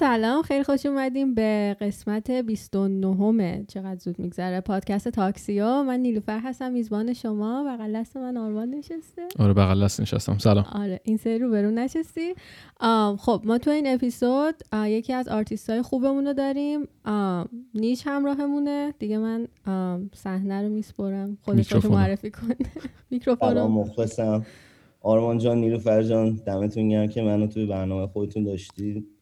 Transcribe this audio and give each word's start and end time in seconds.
سلام 0.00 0.42
خیلی 0.42 0.64
خوش 0.64 0.86
اومدیم 0.86 1.34
به 1.34 1.76
قسمت 1.80 2.30
29 2.30 3.64
چقدر 3.68 3.98
زود 3.98 4.18
میگذره 4.18 4.60
پادکست 4.60 5.08
تاکسیو. 5.08 5.82
من 5.82 6.00
نیلوفر 6.00 6.40
هستم 6.44 6.72
میزبان 6.72 7.12
شما. 7.12 7.64
بغل 7.64 8.00
دست 8.00 8.16
من 8.16 8.36
آرمان 8.36 8.70
نشسته. 8.70 9.22
آره 9.38 9.52
بغل 9.52 9.84
دست 9.84 10.00
نشستم. 10.00 10.38
سلام. 10.38 10.64
آره 10.72 11.00
این 11.04 11.16
سری 11.16 11.38
رو 11.38 11.50
به 11.50 11.61
روم 11.61 11.78
نشستی 11.78 12.34
خب 13.18 13.42
ما 13.44 13.58
تو 13.58 13.70
این 13.70 13.86
اپیزود 13.86 14.54
یکی 14.86 15.12
از 15.12 15.28
آرتیست 15.28 15.70
های 15.70 15.82
خوبمون 15.82 16.26
رو 16.26 16.32
داریم. 16.32 16.88
نیش 17.74 18.02
همراهمونه. 18.06 18.94
دیگه 18.98 19.18
من 19.18 19.48
صحنه 20.14 20.62
رو 20.62 20.68
میسپرم. 20.68 21.38
خودش 21.42 21.72
رو 21.72 21.92
معرفی 21.92 22.30
کنه 22.30 22.56
میکروفون 23.10 23.62
مخلصم. 23.62 24.46
آرمان 25.02 25.38
جان 25.38 25.58
نیلوفر 25.58 26.02
جان 26.02 26.40
دمتون 26.46 26.88
گرم 26.88 27.08
که 27.08 27.22
منو 27.22 27.46
توی 27.46 27.66
برنامه 27.66 28.06
خودتون 28.06 28.44
داشتید. 28.44 29.19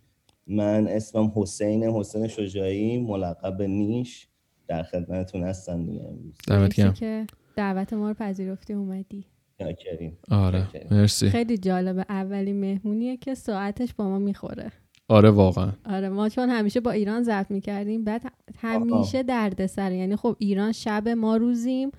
من 0.49 0.89
اسمم 0.89 1.33
حسین 1.37 1.85
حسین 1.85 2.29
شجاعی 2.29 2.99
ملقب 2.99 3.57
به 3.57 3.67
نیش. 3.67 4.29
در 4.69 4.83
خدمتتون 4.83 5.43
هستم 5.43 5.87
دیگه 5.87 6.05
امروز. 6.05 6.35
دعوت 6.47 6.95
که 6.95 7.27
دعوت 7.57 7.93
ما 7.93 8.09
رو 8.09 8.15
پذیرفتی 8.15 8.73
اومدی. 8.73 9.25
کریم 9.59 10.19
آره 10.31 10.69
مرسی. 10.91 11.31
خیلی 11.31 11.59
جالبه 11.59 12.07
اولین 12.09 12.61
مهمونیه 12.61 13.17
که 13.17 13.35
ساعتش 13.35 13.95
با 13.95 14.09
ما 14.09 14.19
می‌خوره. 14.19 14.73
آره 15.09 15.31
واقعا. 15.31 15.73
آره 15.87 16.09
ما 16.09 16.29
چون 16.29 16.49
همیشه 16.49 16.81
با 16.81 16.91
ایران 16.91 17.23
ضبط 17.23 17.51
می‌کردیم 17.51 18.05
بعد 18.05 18.23
همیشه 18.57 19.23
دردسر. 19.23 19.93
یعنی 19.93 20.17
خب 20.17 20.37
ایران 20.39 20.73
شب 20.73 21.09
ما 21.09 21.37
روزیم 21.37 21.91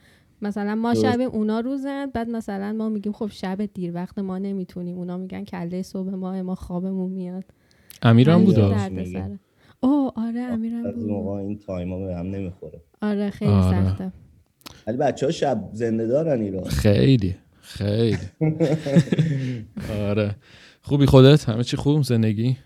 مثلا 0.42 0.76
ما 0.76 0.94
شب 0.94 1.22
اونا 1.22 1.60
روزن 1.60 2.06
بعد 2.06 2.30
مثلا 2.30 2.74
ما 2.74 2.90
میگیم 2.90 3.14
خب 3.14 3.28
شب 3.28 3.66
دیر 3.66 3.96
وقت 3.96 4.20
ما 4.20 4.38
نمی‌تونیم. 4.38 4.98
اونا 4.98 5.18
میگن 5.18 5.44
کله 5.44 5.82
صبح 5.82 6.10
ما 6.10 6.44
ما 6.44 6.56
خوابمون 6.56 7.12
میاد. 7.12 7.46
امیرم 8.02 8.44
بود 8.46 8.60
اوه 8.60 10.12
آره 10.16 10.40
امیرم 10.40 10.92
بود 10.92 11.10
موقع 11.10 11.32
این 11.32 11.60
تایما 11.60 12.00
به 12.06 12.16
هم 12.16 12.26
نمی‌خوره. 12.26 12.82
آره 13.02 13.30
خیلی 13.30 13.52
آره. 13.52 13.90
سخته. 13.90 14.12
ولی 14.88 14.98
بچه 14.98 15.26
ها 15.26 15.32
شب 15.32 15.70
زنده 15.74 16.08
دارن 16.08 16.42
ایران. 16.42 16.64
خیلی 16.64 17.36
خیلی. 17.62 18.18
آره. 20.00 20.36
خوبی 20.82 21.06
خودت؟ 21.06 21.50
همه 21.50 21.64
چی 21.64 21.78
خوب؟ 21.78 22.04
زندگی؟ 22.04 22.58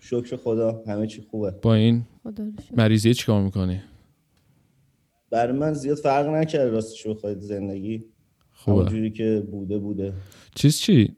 شکر 0.00 0.36
خدا 0.36 0.82
همه 0.86 1.06
چی 1.06 1.22
خوبه. 1.30 1.50
با 1.62 1.74
این 1.74 2.02
مریضی 2.76 3.14
چی 3.14 3.26
کار 3.26 3.42
می‌کنی؟ 3.42 3.80
برای 5.30 5.58
من 5.58 5.72
زیاد 5.72 5.96
فرق 5.96 6.26
نکرده 6.26 6.70
راستش 6.70 7.06
بخواید 7.06 7.38
زندگی. 7.40 8.04
خوبه. 8.52 8.90
جوری 8.90 9.10
که 9.10 9.46
بوده 9.50 9.78
بوده. 9.78 10.12
چیز 10.54 10.78
چی؟ 10.78 11.16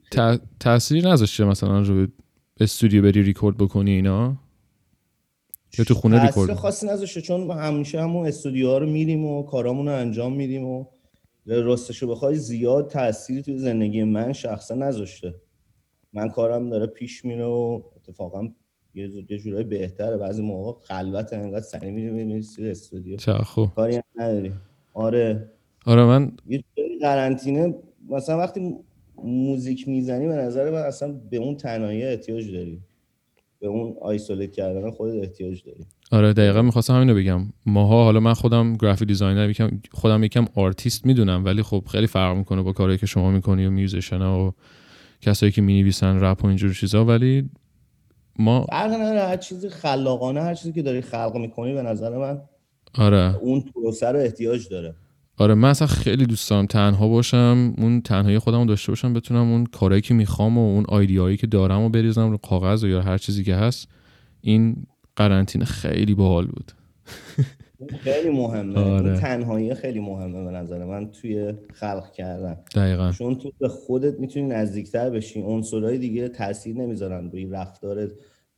تاثیر 0.59 1.07
نذاشته 1.07 1.45
مثلا 1.45 1.81
رو 1.81 2.07
استودیو 2.59 3.01
بری 3.01 3.23
ریکورد 3.23 3.57
بکنی 3.57 3.91
اینا؟ 3.91 4.35
یا 5.77 5.85
تو 5.85 5.93
خونه 5.93 6.25
ریکورد؟ 6.25 6.53
خاصی 6.53 6.87
نذاشته 6.87 7.21
چون 7.21 7.51
همیشه 7.51 8.01
همون 8.01 8.27
استودیوها 8.27 8.77
رو 8.77 8.85
میریم 8.89 9.25
و 9.25 9.43
کارامون 9.43 9.87
رو 9.87 9.93
انجام 9.93 10.33
میدیم 10.33 10.65
و 10.65 10.85
راستشو 11.45 12.07
بخوای 12.07 12.35
زیاد 12.35 12.89
تاثیر 12.89 13.41
توی 13.41 13.57
زندگی 13.57 14.03
من 14.03 14.33
شخصا 14.33 14.75
نذاشته. 14.75 15.35
من 16.13 16.29
کارم 16.29 16.69
داره 16.69 16.85
پیش 16.85 17.25
میره 17.25 17.45
و 17.45 17.81
اتفاقا 17.95 18.49
یه 18.93 19.37
جورایی 19.43 19.65
بهتره. 19.65 20.17
بعضی 20.17 20.41
موقع 20.41 20.85
خلوت 20.85 21.33
انقدر 21.33 21.61
سری 21.61 21.91
میری 21.91 22.45
استودیو. 22.59 23.17
چه 23.17 23.33
خوب. 23.33 23.73
کاری 23.75 24.01
نداری 24.15 24.53
آره. 24.93 25.51
آره 25.85 26.05
من 26.05 26.31
یه 26.47 26.63
قرنطینه 27.01 27.75
مثلا 28.09 28.37
وقتی 28.37 28.75
موزیک 29.23 29.87
می‌زنی 29.87 30.27
به 30.27 30.33
نظر 30.33 30.69
من 30.69 30.81
اصلا 30.81 31.15
به 31.29 31.37
اون 31.37 31.55
تنهایی 31.55 32.03
احتیاج 32.03 32.51
داری. 32.51 32.81
به 33.59 33.67
اون 33.67 33.95
isolate 34.01 34.51
کردن 34.51 34.91
خودت 34.91 35.23
احتیاج 35.23 35.63
داری. 35.65 35.85
آره 36.11 36.33
دقیقا 36.33 36.61
می‌خواستم 36.61 36.93
همینو 36.93 37.15
بگم. 37.15 37.41
ماها 37.65 38.03
حالا 38.03 38.19
من 38.19 38.33
خودم 38.33 38.73
graphic 38.73 39.07
designer 39.07 39.49
یکم 39.49 39.81
خودم 39.91 40.23
یکم 40.23 40.45
آرتیست 40.55 41.05
می‌دونم 41.05 41.45
ولی 41.45 41.63
خب 41.63 41.83
خیلی 41.91 42.07
فرق 42.07 42.37
می‌کنه 42.37 42.61
با 42.61 42.73
کارهایی 42.73 42.97
که 42.97 43.05
شما 43.05 43.31
می‌کنی 43.31 43.65
و 43.65 43.69
musician 43.69 44.21
و 44.21 44.51
کسایی 45.21 45.51
که 45.51 45.61
می‌نویسن 45.61 46.19
رپ 46.19 46.43
و 46.43 46.47
اینجور 46.47 46.73
چیزا. 46.73 47.05
ولی 47.05 47.49
ما 48.39 48.65
فرق 48.65 48.93
نداره 48.93 49.21
هر 49.21 49.37
چیزی 49.37 49.69
خلاقانه 49.69 50.41
هر 50.41 50.53
چیزی 50.53 50.73
که 50.73 50.81
داری 50.81 51.01
خلق 51.01 51.37
می‌کنی 51.37 51.73
به 51.73 51.81
نظر 51.81 52.17
من 52.17 52.41
آره. 52.97 53.37
اون 53.37 53.61
پروسه 53.61 54.07
رو 54.07 54.19
احتیاج 54.19 54.69
داره. 54.69 54.95
آره 55.37 55.53
من 55.53 55.69
اصلا 55.69 55.87
خیلی 55.87 56.25
دوست 56.25 56.49
دارم 56.49 56.65
تنها 56.65 57.07
باشم 57.07 57.73
اون 57.77 58.01
تنهایی 58.01 58.39
خودم 58.39 58.65
داشته 58.65 58.91
باشم 58.91 59.13
بتونم 59.13 59.51
اون 59.51 59.65
کارهایی 59.65 60.01
که 60.01 60.13
می‌خوام 60.13 60.57
و 60.57 60.73
اون 60.73 60.85
آیدیایی 60.89 61.37
که 61.37 61.47
دارم 61.47 61.81
و 61.81 61.89
بریزم 61.89 62.31
رو 62.31 62.37
کاغذ 62.37 62.83
و 62.83 62.87
یا 62.87 63.01
هر 63.01 63.17
چیزی 63.17 63.43
که 63.43 63.55
هست. 63.55 63.87
این 64.41 64.85
قرنطینه 65.15 65.65
خیلی 65.65 66.15
باحال 66.15 66.45
بود. 66.45 66.71
خیلی 68.03 68.29
مهمه. 68.29 68.79
آره. 68.79 69.19
تنهایی 69.19 69.73
خیلی 69.73 69.99
مهمه 69.99 70.43
به 70.43 70.51
نظر 70.51 70.85
من 70.85 71.11
توی 71.11 71.53
خلق 71.73 72.11
کردن. 72.11 72.57
دقیقا. 72.75 73.11
چون 73.11 73.35
تو 73.35 73.51
به 73.59 73.67
خودت 73.67 74.19
می‌تونی 74.19 74.45
نزدیکتر 74.45 75.09
بشی. 75.09 75.41
عنصرهای 75.41 75.97
دیگه 75.97 76.29
تاثیر 76.29 76.75
نمی‌ذارن 76.75 77.31
روی 77.31 77.45
رفتارت 77.45 78.09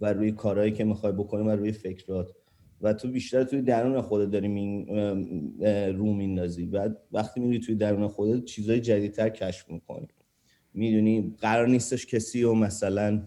و 0.01 0.13
روی 0.13 0.31
کارهایی 0.31 0.71
که 0.71 0.83
می‌خوای 0.83 1.11
بکنی 1.11 1.47
و 1.47 1.49
روی 1.49 1.71
فکرات. 1.71 2.27
و 2.81 2.93
تو 2.93 3.07
بیشتر 3.07 3.43
توی 3.43 3.61
درون 3.61 4.01
خودت 4.01 4.31
داری 4.31 4.47
می 4.47 4.85
رو 5.93 6.13
میندازی. 6.13 6.65
بعد 6.65 6.97
وقتی 7.11 7.39
میری 7.39 7.59
توی 7.59 7.75
درون 7.75 8.07
خودت 8.07 8.45
چیزای 8.45 8.81
جدیدتر 8.81 9.29
کشف 9.29 9.69
می‌کنی. 9.69 10.07
می‌دونی 10.73 11.35
قرار 11.41 11.67
نیستش 11.67 12.05
کسی 12.05 12.41
رو 12.41 12.55
مثلا 12.55 13.23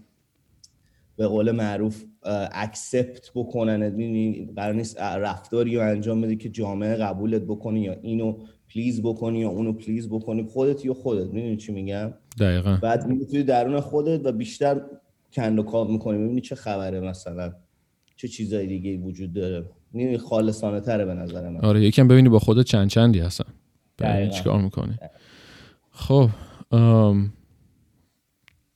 به 1.17 1.27
قول 1.27 1.51
معروف 1.51 2.05
accept 2.53 3.31
بکنن. 3.35 3.91
می‌دونی 3.91 4.53
قرار 4.57 4.75
نیست 4.75 5.01
رفتاری 5.01 5.77
رو 5.77 5.83
انجام 5.83 6.21
بدی 6.21 6.37
که 6.37 6.49
جامعه 6.49 6.95
قبولت 6.95 7.43
بکنی 7.43 7.81
یا 7.81 7.97
اینو 8.03 8.39
please 8.75 9.03
بکنی 9.03 9.41
یا 9.41 9.49
اونو 9.49 9.73
please 9.73 10.09
بکنی. 10.09 10.43
خودتی 10.43 10.85
و 10.85 10.95
خودت. 10.95 11.27
می‌دونی 11.27 11.57
چی 11.57 11.73
میگم؟ 11.73 12.15
دقیقا. 12.41 12.79
بعد 12.83 13.07
میری 13.07 13.27
توی 13.27 13.43
درون 13.43 13.81
خودت 13.81 14.27
و 14.27 14.33
بیشتر 14.33 14.81
کند 15.33 15.59
و 15.59 15.63
کاب 15.63 15.91
می‌کنی. 15.91 16.19
می‌بینی 16.19 16.41
چه 16.41 16.55
خبره 16.55 17.01
مثلا. 17.01 17.53
چه 18.21 18.29
چیزای 18.29 18.67
دیگه 18.67 18.97
وجود 18.97 19.33
داره؟ 19.33 19.65
نیمی 19.95 20.19
خالصانه 20.19 20.81
تره 20.81 21.05
به 21.05 21.15
نظر 21.15 21.49
من. 21.49 21.61
آره 21.61 21.83
یکم 21.83 22.09
ببینی 22.09 22.29
با 22.29 22.39
خودت 22.39 22.67
چند 22.67 22.89
چندی 22.89 23.19
هستن. 23.19 23.45
چیکار 24.31 24.63
می‌کنی؟ 24.63 24.99
خب 25.91 26.31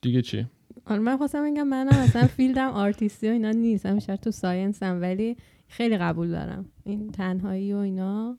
دیگه 0.00 0.22
چی؟ 0.22 0.47
آره 0.87 1.00
من 1.00 1.16
خواستم 1.16 1.53
بگم 1.53 1.69
منم 1.69 2.03
مثلا 2.03 2.27
فیلدم 2.27 2.69
آرتیستی 2.69 3.28
و 3.28 3.33
اینا 3.33 3.50
نیست. 3.50 3.87
همیشه 3.87 4.16
تو 4.16 4.31
ساینسم 4.31 5.00
ولی 5.00 5.37
خیلی 5.69 5.99
قبول 5.99 6.31
دارم. 6.31 6.65
این 6.84 7.10
تنهایی 7.10 7.72
و 7.72 7.77
اینا 7.77 8.38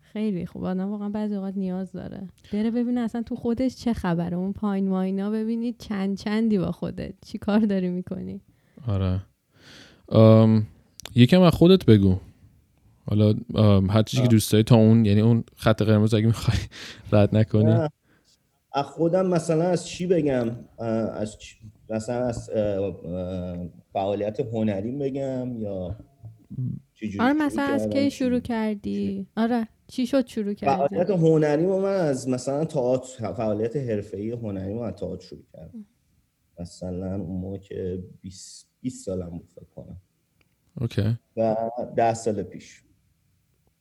خیلی 0.00 0.46
خوب. 0.46 0.64
آدم 0.64 0.90
واقعا 0.90 1.08
بعضی 1.08 1.34
اوقات 1.34 1.56
نیاز 1.56 1.92
داره. 1.92 2.28
بره 2.52 2.70
ببینه 2.70 3.00
اصلا 3.00 3.22
تو 3.22 3.36
خودش 3.36 3.76
چه 3.76 3.92
خبره. 3.92 4.36
اون 4.36 4.52
پایین 4.52 4.88
ماینا 4.88 5.30
ببینید 5.30 5.78
چند 5.78 6.16
چندی 6.16 6.58
با 6.58 6.72
خودت. 6.72 7.14
چی 7.26 7.38
کار 7.38 7.58
داری 7.58 7.88
می‌کنی؟ 7.88 8.40
آره. 8.86 9.20
یکم 11.14 11.40
از 11.40 11.52
خودت 11.54 11.84
بگو. 11.84 12.16
حالا 13.06 13.34
هر 13.90 14.02
چیزی 14.02 14.22
که 14.22 14.28
دوست 14.28 14.52
داری 14.52 14.64
تا 14.64 14.76
اون 14.76 15.04
یعنی 15.04 15.20
اون 15.20 15.44
خط 15.56 15.82
قرمز 15.82 16.14
اگه 16.14 16.26
می‌خوای 16.26 16.58
رد 17.12 17.36
نکنی. 17.36 17.88
از 18.72 18.84
خودم 18.84 19.26
مثلا 19.26 19.64
از 19.64 19.86
چی 19.86 20.06
بگم؟ 20.06 20.50
از 20.78 21.36
مثلا 21.90 22.26
از 22.26 22.50
فعالیت 23.92 24.40
هنری 24.40 24.92
بگم 24.92 25.62
یا 25.62 25.96
آره 27.20 27.32
مثلا 27.32 27.64
از 27.64 27.88
کی 27.88 28.10
شروع 28.10 28.40
کردی؟ 28.40 29.26
آره 29.36 29.68
چی 29.86 30.06
شد 30.06 30.26
شروع 30.26 30.54
کردی؟ 30.54 30.76
فعالیت 30.76 31.10
هنری 31.10 31.66
من 31.66 31.84
از 31.84 32.28
مثلا 32.28 32.64
تئاتر 32.64 33.32
فعالیت 33.32 33.76
حرفه‌ای 33.76 34.30
هنری 34.30 34.74
من 34.74 34.90
تئاتر 34.90 35.26
شروع 35.26 35.42
کردم. 35.52 35.84
مثلا 36.60 37.14
اون 37.14 37.40
موقع 37.40 37.58
که 37.58 38.02
20 38.20 38.67
20 38.88 39.06
سالم 39.06 39.30
بود 39.30 39.48
فکر 39.54 39.64
کنم. 39.76 39.96
اوکی. 40.80 41.18
و 41.36 41.56
10 41.96 42.14
سال 42.14 42.42
پیش. 42.42 42.82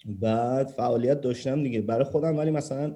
بعد 0.05 0.67
فعالیت 0.67 1.21
داشتم 1.21 1.63
دیگه. 1.63 1.81
برای 1.81 2.03
خودم 2.03 2.37
ولی 2.37 2.51
مثلا 2.51 2.95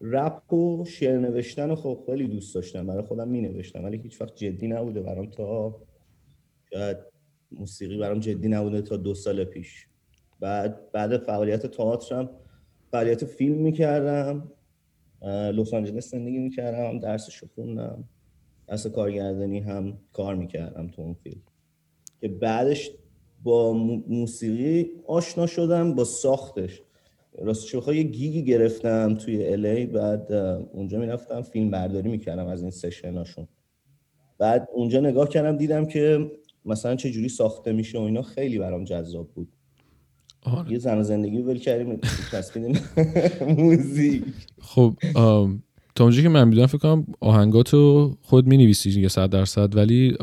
رپ 0.00 0.52
و 0.52 0.84
شعر 0.84 1.18
نوشتن 1.18 1.68
رو 1.68 1.76
خب 1.76 2.02
خیلی 2.06 2.28
دوست 2.28 2.54
داشتم. 2.54 2.86
برای 2.86 3.02
خودم 3.02 3.28
می 3.28 3.40
نوشتم 3.40 3.84
ولی 3.84 3.98
هیچ 3.98 4.20
وقت 4.20 4.34
جدی 4.36 4.68
نبوده 4.68 5.02
برام 5.02 5.26
تا 5.26 5.80
شاید 6.72 6.96
موسیقی 7.52 7.98
برام 7.98 8.20
جدی 8.20 8.48
نبوده 8.48 8.82
تا 8.82 8.96
دو 8.96 9.14
سال 9.14 9.44
پیش. 9.44 9.86
بعد 10.40 10.92
بعد 10.92 11.16
فعالیت 11.16 11.66
تئاترم 11.66 12.30
فعالیت 12.90 13.24
فیلم 13.24 13.58
می‌کردم. 13.58 14.52
لس 15.26 15.74
آنجلس 15.74 16.10
زندگی 16.10 16.38
می‌کردم 16.38 16.98
درسش 16.98 17.44
خوندم. 17.54 18.04
درس 18.66 18.86
کارگردانی 18.86 19.58
هم 19.60 19.98
کار 20.12 20.34
می‌کردم 20.34 20.88
تو 20.88 21.02
اون 21.02 21.14
فیلم 21.14 21.42
که 22.20 22.28
بعدش 22.28 22.90
با 23.42 23.72
موسیقی 24.08 24.90
آشنا 25.06 25.46
شدم 25.46 25.94
با 25.94 26.04
ساختش. 26.04 26.82
راستش 27.38 27.74
بخوای 27.74 27.96
یه 27.96 28.02
گیگی 28.02 28.44
گرفتم 28.44 29.14
توی 29.14 29.46
الی 29.46 29.86
بعد 29.86 30.32
اونجا 30.32 30.98
می‌رفتم 30.98 31.42
فیلم 31.42 31.70
برداری 31.70 32.08
می‌کردم 32.08 32.46
از 32.46 32.62
این 32.62 32.70
سشناشون. 32.70 33.48
بعد 34.38 34.68
اونجا 34.74 35.00
نگاه 35.00 35.28
کردم 35.28 35.56
دیدم 35.56 35.86
که 35.86 36.30
مثلا 36.64 36.96
چه 36.96 37.10
جوری 37.10 37.28
ساخته 37.28 37.72
میشه 37.72 37.98
و 37.98 38.02
اینا. 38.02 38.22
خیلی 38.22 38.58
برام 38.58 38.84
جذاب 38.84 39.28
بود. 39.28 39.48
آره. 40.42 40.72
یه 40.72 40.78
زن 40.78 41.02
زندگی 41.02 41.38
ول 41.38 41.58
کردیم 41.58 42.00
چسبیدیم. 42.32 42.78
موزیک. 43.58 44.24
خب 44.60 44.94
تا 45.94 46.04
اونجایی 46.04 46.22
که 46.22 46.28
من 46.28 46.48
می‌دونم 46.48 46.66
فکر 46.66 46.78
کنم 46.78 47.06
آهنگاتو 47.20 48.14
خود 48.22 48.46
می‌نویسی 48.46 48.90
دیگه 48.90 49.08
صد 49.08 49.30
درصد 49.30 49.76
ولی 49.76 50.16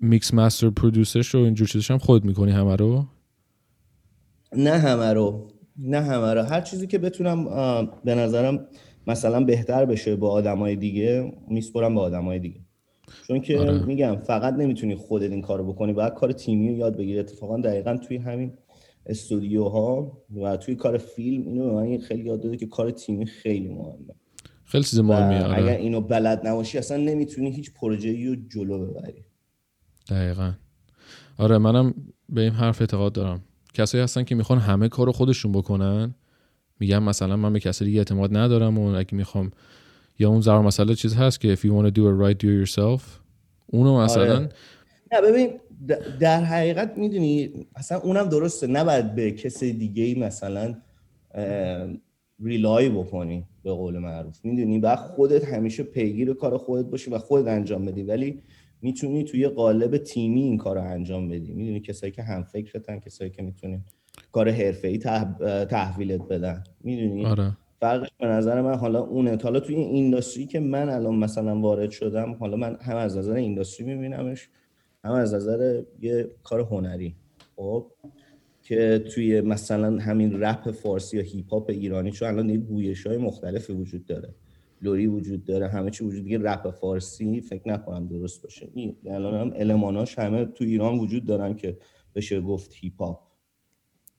میکس 0.00 0.34
مستر 0.34 0.70
پرودوسرش 0.70 1.28
رو 1.28 1.40
اینجور 1.40 1.68
چیزش 1.68 1.90
هم 1.90 1.98
خود 1.98 2.24
می‌کنی 2.24 2.50
همه 2.50 2.76
رو؟ 2.76 3.04
نه 4.56 4.70
همه 4.70 5.12
رو 5.12 5.48
نه 5.78 6.00
همه 6.00 6.34
رو. 6.34 6.42
هر 6.42 6.60
چیزی 6.60 6.86
که 6.86 6.98
بتونم 6.98 7.44
به 8.04 8.14
نظرم 8.14 8.66
مثلا 9.06 9.44
بهتر 9.44 9.84
بشه 9.84 10.16
با 10.16 10.30
آدمای 10.30 10.76
دیگه 10.76 11.32
میسپرم 11.48 11.94
به 11.94 12.00
آدمای 12.00 12.38
دیگه. 12.38 12.60
چون 13.26 13.40
که 13.40 13.58
آره. 13.58 13.86
میگم 13.86 14.16
فقط 14.16 14.54
نمی‌تونی 14.54 14.94
خودت 14.94 15.30
این 15.30 15.42
کارو 15.42 15.72
بکنی 15.72 15.92
باید 15.92 16.14
کار 16.14 16.32
تیمی 16.32 16.68
رو 16.68 16.76
یاد 16.76 16.96
بگیری. 16.96 17.18
اتفاقا 17.18 17.60
دقیقا 17.60 17.96
توی 17.96 18.16
همین 18.16 18.52
استودیوها 19.06 20.18
و 20.42 20.56
توی 20.56 20.74
کار 20.74 20.98
فیلم 20.98 21.46
اینو 21.46 21.64
به 21.64 21.72
من 21.72 21.98
خیلی 21.98 22.22
یاد 22.22 22.42
داده 22.42 22.56
که 22.56 22.66
کار 22.66 22.90
تیمی 22.90 23.26
خیلی 23.26 23.68
مهمه. 23.68 24.14
خیلی 24.72 24.84
چیز 24.84 24.98
و 24.98 25.02
مهمیه 25.02 25.44
اگر 25.44 25.62
آره 25.62 25.76
اینو 25.76 26.00
بلد 26.00 26.46
نباشی 26.46 26.78
اصلا 26.78 26.96
نمی‌تونی 26.96 27.50
هیچ 27.50 27.72
پروژه‌ای 27.72 28.26
رو 28.26 28.36
جلو 28.48 28.86
ببری. 28.86 29.24
دقیقا. 30.10 30.52
آره 31.38 31.58
منم 31.58 31.94
به 32.28 32.40
این 32.40 32.52
حرف 32.52 32.80
اعتقاد 32.80 33.12
دارم. 33.12 33.42
کسایی 33.74 34.04
هستن 34.04 34.24
که 34.24 34.34
می‌خوان 34.34 34.58
همه 34.58 34.88
کار 34.88 35.06
رو 35.06 35.12
خودشون 35.12 35.52
بکنن 35.52 36.14
میگم 36.80 37.02
مثلا 37.02 37.36
من 37.36 37.52
به 37.52 37.60
کسی 37.60 37.84
دیگه 37.84 37.98
اعتماد 37.98 38.36
ندارم 38.36 38.78
و 38.78 38.94
اگه 38.94 39.14
می‌خوام 39.14 39.50
یا 40.18 40.28
اون 40.28 40.40
ضرب 40.40 40.62
مسئله 40.62 40.94
چیز 40.94 41.14
هست 41.14 41.40
که 41.40 41.56
if 41.56 41.58
you 41.58 41.70
want 41.70 41.86
to 41.86 41.96
do 41.96 42.00
it 42.00 42.22
right 42.22 42.44
do 42.44 42.46
it 42.46 42.68
yourself 42.68 43.02
اونو 43.66 44.00
مثلا 44.00 44.36
آره. 44.36 44.48
نه 45.12 45.20
ببین 45.20 45.60
در 46.20 46.44
حقیقت 46.44 46.98
می‌دونی 46.98 47.66
اصلا 47.76 47.98
اونم 47.98 48.28
درسته. 48.28 48.66
نباید 48.66 49.14
به 49.14 49.30
کسی 49.30 49.72
دیگه 49.72 50.04
ای 50.04 50.14
مثلا 50.14 50.74
ریلای 52.42 52.88
بکنی. 52.88 53.46
به 53.64 53.72
قول 53.72 53.98
معروف. 53.98 54.44
می‌دونی؟ 54.44 54.78
بعد 54.78 54.98
خودت 54.98 55.44
همیشه 55.44 55.82
پیگیر 55.82 56.32
کار 56.32 56.58
خودت 56.58 56.86
باشی 56.90 57.10
و 57.10 57.18
خودت 57.18 57.48
انجام 57.48 57.84
بدی. 57.84 58.02
ولی 58.02 58.42
می‌تونی 58.82 59.24
توی 59.24 59.48
قالب 59.48 59.96
تیمی 59.96 60.42
این 60.42 60.56
کار 60.56 60.76
رو 60.76 60.82
انجام 60.82 61.28
بدی. 61.28 61.52
می‌دونی؟ 61.52 61.80
کسایی 61.80 62.12
که 62.12 62.22
هم 62.22 62.42
فکرتن 62.42 62.98
کسایی 62.98 63.30
که 63.30 63.42
می‌تونی 63.42 63.80
کار 64.32 64.50
حرفه‌ای 64.50 64.98
تح... 64.98 65.24
تحویلت 65.64 66.28
بدن. 66.28 66.64
می‌دونی؟ 66.80 67.24
آره. 67.24 67.56
فرقش 67.80 68.08
به 68.20 68.26
نظر 68.26 68.60
من 68.60 68.74
حالا 68.74 69.00
اونه. 69.00 69.38
حالا 69.42 69.60
توی 69.60 69.74
این 69.74 69.94
اینداستری 69.94 70.46
که 70.46 70.60
من 70.60 70.88
الان 70.88 71.14
مثلا 71.14 71.60
وارد 71.60 71.90
شدم 71.90 72.32
حالا 72.32 72.56
من 72.56 72.76
هم 72.80 72.96
از 72.96 73.18
نظر 73.18 73.32
اینداستری 73.32 73.86
میبینمش 73.86 74.48
هم 75.04 75.12
از 75.12 75.34
نظر 75.34 75.82
یه 76.00 76.30
کار 76.42 76.60
هنری. 76.60 77.16
خب؟ 77.56 77.86
که 78.62 79.04
توی 79.14 79.40
مثلا 79.40 79.98
همین 79.98 80.40
رپ 80.40 80.70
فارسی 80.70 81.16
یا 81.16 81.22
هیپ 81.22 81.50
هاپ 81.50 81.70
ایرانی 81.70 82.10
چون 82.10 82.28
الان 82.28 82.50
یه 82.50 82.56
گویش 82.56 83.06
های 83.06 83.16
مختلفی 83.16 83.72
وجود 83.72 84.06
داره. 84.06 84.34
لوری 84.82 85.06
وجود 85.06 85.44
داره 85.44 85.68
همه 85.68 85.90
چی 85.90 86.04
وجود 86.04 86.24
دیگه 86.24 86.38
رپ 86.38 86.70
فارسی 86.70 87.40
فکر 87.40 87.68
نکنم 87.68 88.08
درست 88.08 88.42
باشه. 88.42 88.68
این 88.74 88.96
الان 89.06 89.34
هم 89.34 89.52
الماناش 89.56 90.18
همه 90.18 90.44
تو 90.44 90.64
ایران 90.64 90.98
وجود 90.98 91.24
دارن 91.24 91.54
که 91.54 91.78
بشه 92.14 92.40
گفت 92.40 92.72
هیپ 92.74 93.02
هاپ 93.02 93.20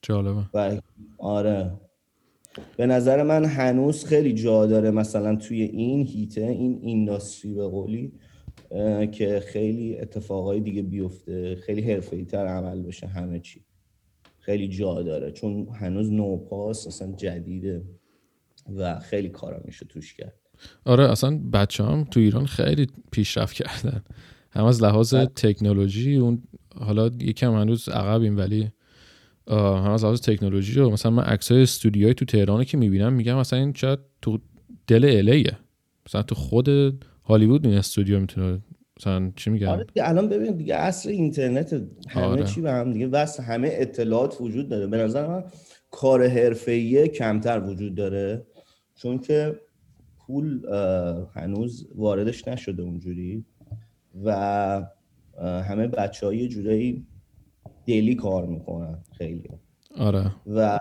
جالبه. 0.01 0.43
و 0.53 0.81
آره. 1.17 1.71
به 2.77 2.85
نظر 2.85 3.23
من 3.23 3.45
هنوز 3.45 4.05
خیلی 4.05 4.33
جا 4.33 4.65
داره 4.65 4.91
مثلا 4.91 5.35
توی 5.35 5.61
این 5.61 6.05
هیته 6.05 6.41
این 6.41 6.79
اینداستری 6.81 7.53
به 7.53 7.67
قولی 7.67 8.11
که 9.11 9.43
خیلی 9.45 9.97
اتفاقای 9.97 10.59
دیگه 10.59 10.81
بیفته. 10.81 11.55
خیلی 11.55 11.81
حرفه‌ای 11.81 12.25
تر 12.25 12.47
عمل 12.47 12.81
بشه 12.81 13.07
همه 13.07 13.39
چی. 13.39 13.65
خیلی 14.45 14.67
جا 14.67 15.01
داره. 15.01 15.31
چون 15.31 15.67
هنوز 15.79 16.11
نوپاس 16.11 16.87
اصلا 16.87 17.11
جدیده 17.11 17.83
و 18.75 18.99
خیلی 18.99 19.29
کارا 19.29 19.61
میشه 19.65 19.85
توش 19.85 20.13
کرد. 20.13 20.35
آره 20.85 21.11
اصلا 21.11 21.39
بچه 21.53 21.83
هم 21.83 22.03
تو 22.03 22.19
ایران 22.19 22.45
خیلی 22.45 22.87
پیشرفت 23.11 23.55
کردن. 23.55 24.03
هم 24.51 24.65
از 24.65 24.83
لحاظ 24.83 25.13
بله. 25.15 25.25
تکنولوژی 25.25 26.15
اون 26.15 26.43
حالا 26.75 27.07
یکم 27.19 27.53
هنوز 27.53 27.89
عقبیم 27.89 28.37
ولی 28.37 28.71
هم 29.47 29.91
از 29.91 30.03
لحاظ 30.03 30.21
تکنولوژی 30.21 30.79
و 30.79 30.89
مثلا 30.89 31.11
من 31.11 31.23
عکسای 31.23 31.61
استودیوهای 31.61 32.13
تو 32.13 32.25
تهران 32.25 32.63
که 32.63 32.77
می‌بینم 32.77 33.13
میگم 33.13 33.37
مثلا 33.37 33.59
این 33.59 33.73
شاید 33.73 33.99
تو 34.21 34.39
دل 34.87 35.05
الیه 35.05 35.57
مثلا 36.07 36.23
تو 36.23 36.35
خود 36.35 36.69
هالیوود 37.23 37.65
این 37.65 37.77
استودیو 37.77 38.19
می‌تونه 38.19 38.59
مثلا 38.99 39.31
چی 39.35 39.49
میگم 39.49 39.67
آره 39.67 39.83
دیگه 39.83 40.09
الان 40.09 40.29
ببین 40.29 40.57
دیگه 40.57 40.75
عصر 40.75 41.09
اینترنت 41.09 41.73
همه 42.09 42.25
آره. 42.25 42.43
چی 42.43 42.61
به 42.61 42.71
هم 42.71 42.93
دیگه 42.93 43.07
وصل 43.07 43.43
همه 43.43 43.69
اطلاعات 43.71 44.41
وجود 44.41 44.69
داره. 44.69 44.87
به 44.87 44.97
نظر 44.97 45.27
من 45.27 45.43
کار 45.91 46.27
حرفه‌ای 46.27 47.07
کمتر 47.07 47.59
وجود 47.59 47.95
داره. 47.95 48.45
چون 48.95 49.19
که 49.19 49.59
پول 50.19 50.65
هنوز 51.33 51.87
واردش 51.95 52.47
نشده 52.47 52.83
اونجوری 52.83 53.45
و 54.23 54.31
همه 55.41 55.87
بچه 55.87 56.25
های 56.25 56.47
جورایی 56.47 57.05
دلی 57.85 58.15
کار 58.15 58.45
می‌کنن 58.45 58.97
خیلی. 59.17 59.49
آره. 59.97 60.31
و 60.47 60.79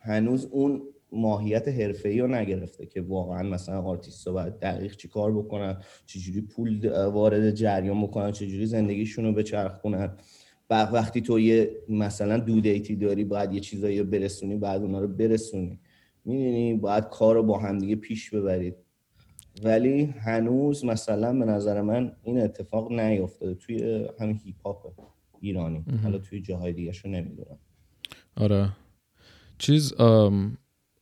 هنوز 0.00 0.48
اون 0.50 0.82
ماهیت 1.12 1.68
حرفه‌ای 1.68 2.20
رو 2.20 2.28
نگرفته 2.28 2.86
که 2.86 3.00
واقعا 3.00 3.42
مثلا 3.42 3.82
آرتیست 3.82 4.28
باید 4.28 4.58
دقیق 4.58 4.96
چی 4.96 5.08
کار 5.08 5.32
بکنن 5.32 5.82
چجوری 6.06 6.40
پول 6.40 6.88
وارد 7.06 7.50
جریان 7.50 8.02
بکنن 8.02 8.32
چجوری 8.32 8.66
زندگیشون 8.66 9.24
رو 9.24 9.32
بچرخونن. 9.32 10.16
و 10.70 10.82
وقتی 10.82 11.20
تو 11.20 11.40
یه 11.40 11.70
مثلا 11.88 12.38
due 12.38 12.60
date 12.60 12.89
ی 12.89 12.96
داری 12.96 13.24
باید 13.24 13.52
یه 13.52 13.60
چیزایی 13.60 13.98
رو 13.98 14.04
برسونی 14.04 14.56
بعد 14.56 14.82
اونا 14.82 15.00
رو 15.00 15.08
برسونی. 15.08 15.80
می‌دونی؟ 16.24 16.74
باید 16.74 17.04
کار 17.04 17.34
رو 17.34 17.42
با 17.42 17.58
همدیگه 17.58 17.96
پیش 17.96 18.30
ببرید. 18.30 18.74
ولی 19.64 20.02
هنوز 20.02 20.84
مثلا 20.84 21.38
به 21.38 21.44
نظر 21.44 21.82
من 21.82 22.12
این 22.22 22.40
اتفاق 22.40 22.92
نیفتاده 22.92 23.54
توی 23.54 24.08
همین 24.20 24.40
هیپ 24.44 24.62
هاپ 24.64 24.92
ایرانی 25.40 25.84
حالا 26.02 26.18
توی 26.18 26.40
جاهای 26.40 26.72
دیگه 26.72 26.92
رو 27.04 27.10
نمی‌دونم. 27.10 27.58
آره. 28.36 28.68
چیز 29.58 29.92
آم، 29.92 30.58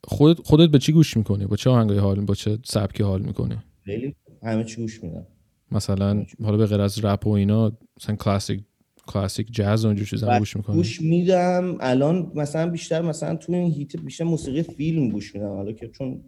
خودت 0.06 0.46
خودت 0.46 0.70
به 0.70 0.78
چی 0.78 0.92
گوش 0.92 1.16
می‌کنی؟ 1.16 1.46
با 1.46 1.56
چه 1.56 1.70
آهنگای 1.70 1.98
حال 1.98 2.20
با 2.20 2.34
چه 2.34 2.58
سبکی 2.64 3.02
حال 3.02 3.22
می‌کنی؟ 3.22 3.56
خیلی 3.82 4.14
همه 4.42 4.64
چی 4.64 4.76
گوش 4.76 5.04
میدم. 5.04 5.26
مثلا 5.72 6.24
حالا 6.42 6.56
به 6.56 6.66
غیر 6.66 6.80
از 6.80 7.04
رپ 7.04 7.26
و 7.26 7.30
اینا 7.30 7.72
مثلا 7.96 8.16
کلاسیک 8.16 8.60
کلاسیک 9.06 9.48
جاز 9.50 9.84
اینجور 9.84 10.06
چیزا 10.06 10.38
گوش 10.38 10.56
می‌کنی؟ 10.56 10.76
گوش 10.76 11.00
میدم. 11.02 11.76
الان 11.80 12.32
مثلا 12.34 12.70
بیشتر 12.70 13.02
مثلا 13.02 13.36
تو 13.36 13.52
این 13.52 13.72
هیت 13.72 13.96
بیشتر 13.96 14.24
موسیقی 14.24 14.62
فیلم 14.62 15.08
گوش 15.08 15.34
میدم. 15.34 15.48
حالا 15.48 15.72
که 15.72 15.88
چون 15.88 16.20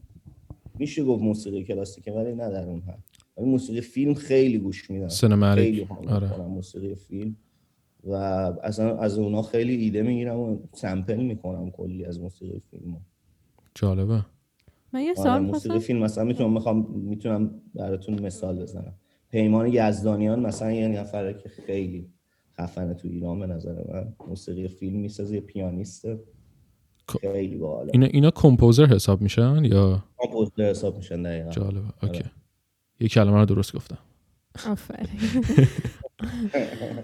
میشه 0.79 1.05
گفت 1.05 1.23
موسیقی 1.23 1.65
کلاسیکه 1.65 2.13
ولی 2.13 2.35
نه 2.35 2.51
در 2.51 2.65
اون 2.65 2.81
حد. 2.81 3.05
ولی 3.37 3.47
موسیقی 3.47 3.81
فیلم 3.81 4.15
خیلی 4.15 4.59
گوش 4.59 4.91
میدم. 4.91 5.09
سینماتیک. 5.09 5.65
خیلی 5.65 5.87
آره. 6.09 6.31
می‌کنم 6.31 6.47
موسیقی 6.47 6.95
فیلم. 6.95 7.37
و 8.05 8.13
اصلا 8.63 8.99
از 8.99 9.19
اونا 9.19 9.43
خیلی 9.43 9.77
ایده 9.77 10.03
می‌گیرم 10.03 10.39
و 10.39 10.59
سمپل 10.75 11.17
می‌کنم 11.17 11.71
کلی 11.71 12.05
از 12.05 12.21
موسیقی 12.21 12.63
فیلم 12.71 13.01
جالبه. 13.79 14.25
من 14.93 15.01
یه 15.01 15.11
آره 15.11 15.23
سوال 15.23 15.43
موسیقی 15.43 15.69
خواستم 15.69 15.79
فیلم 15.87 15.99
مثلا 15.99 16.25
می‌تونم 16.25 16.53
می‌خوام 16.53 16.87
می‌تونم 16.91 17.51
براتون 17.75 18.21
مثال 18.21 18.63
بزنم. 18.63 18.95
پیمان 19.31 19.67
یزدانیان 19.73 20.41
مثلا 20.41 20.73
یه 20.73 20.89
نفره 20.89 21.35
که 21.35 21.49
خیلی 21.49 22.09
خفنه 22.61 22.95
تو 22.95 23.09
ایران 23.09 23.41
به 23.41 23.47
نظر 23.47 23.73
من. 23.93 24.15
موسیقی 24.29 24.69
فیلم 24.69 24.97
می‌سازه 25.01 25.35
یه 25.35 25.41
پیانیسته 25.41 26.21
خیلی 27.21 27.57
باحاله. 27.57 27.91
اینا 27.95 28.07
اینا 28.07 28.31
composer 28.31 28.87
حساب 28.87 29.21
میشن 29.23 29.65
یا 29.65 30.05
composer 30.19 30.71
حساب 30.71 30.97
میشن 30.97 31.23
دقیقا. 31.23 31.51
جالبه. 31.51 31.87
okay. 32.03 32.19
آره. 32.19 32.31
یه 33.01 33.09
کلمه 33.09 33.37
رو 33.39 33.45
درست 33.45 33.77
گفتم. 33.77 33.99
آفرین. 34.71 35.09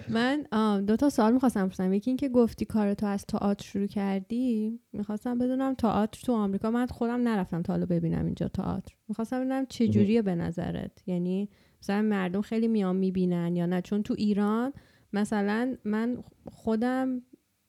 من 0.08 0.46
دو 0.86 0.96
تا 0.96 1.10
سوال 1.10 1.32
می‌خواستم 1.32 1.66
بپرسم. 1.66 1.92
یکی 1.92 2.10
اینکه 2.10 2.28
گفتی 2.28 2.64
کار 2.64 2.94
تو 2.94 3.06
از 3.06 3.26
تئاتر 3.26 3.64
شروع 3.64 3.86
کردی؟ 3.86 4.80
می‌خواستم 4.92 5.38
بدونم 5.38 5.74
تئاتر 5.74 6.20
تو 6.20 6.32
آمریکا 6.32 6.70
من 6.70 6.86
خودم 6.86 7.28
نرفتم 7.28 7.62
تا 7.62 7.72
حالا 7.72 7.86
ببینم 7.86 8.24
اینجا 8.24 8.48
تئاتر. 8.48 8.94
می‌خواستم 9.08 9.38
ببینم 9.40 9.66
چه 9.66 9.88
جوریه 9.88 10.22
به 10.22 10.34
نظرت؟ 10.34 11.02
یعنی 11.06 11.48
مثلا 11.82 12.02
مردم 12.02 12.40
خیلی 12.40 12.68
میان 12.68 12.96
می‌بینن 12.96 13.56
یا 13.56 13.66
نه؟ 13.66 13.82
چون 13.82 14.02
تو 14.02 14.14
ایران 14.18 14.72
مثلا 15.12 15.76
من 15.84 16.24
خودم 16.52 17.22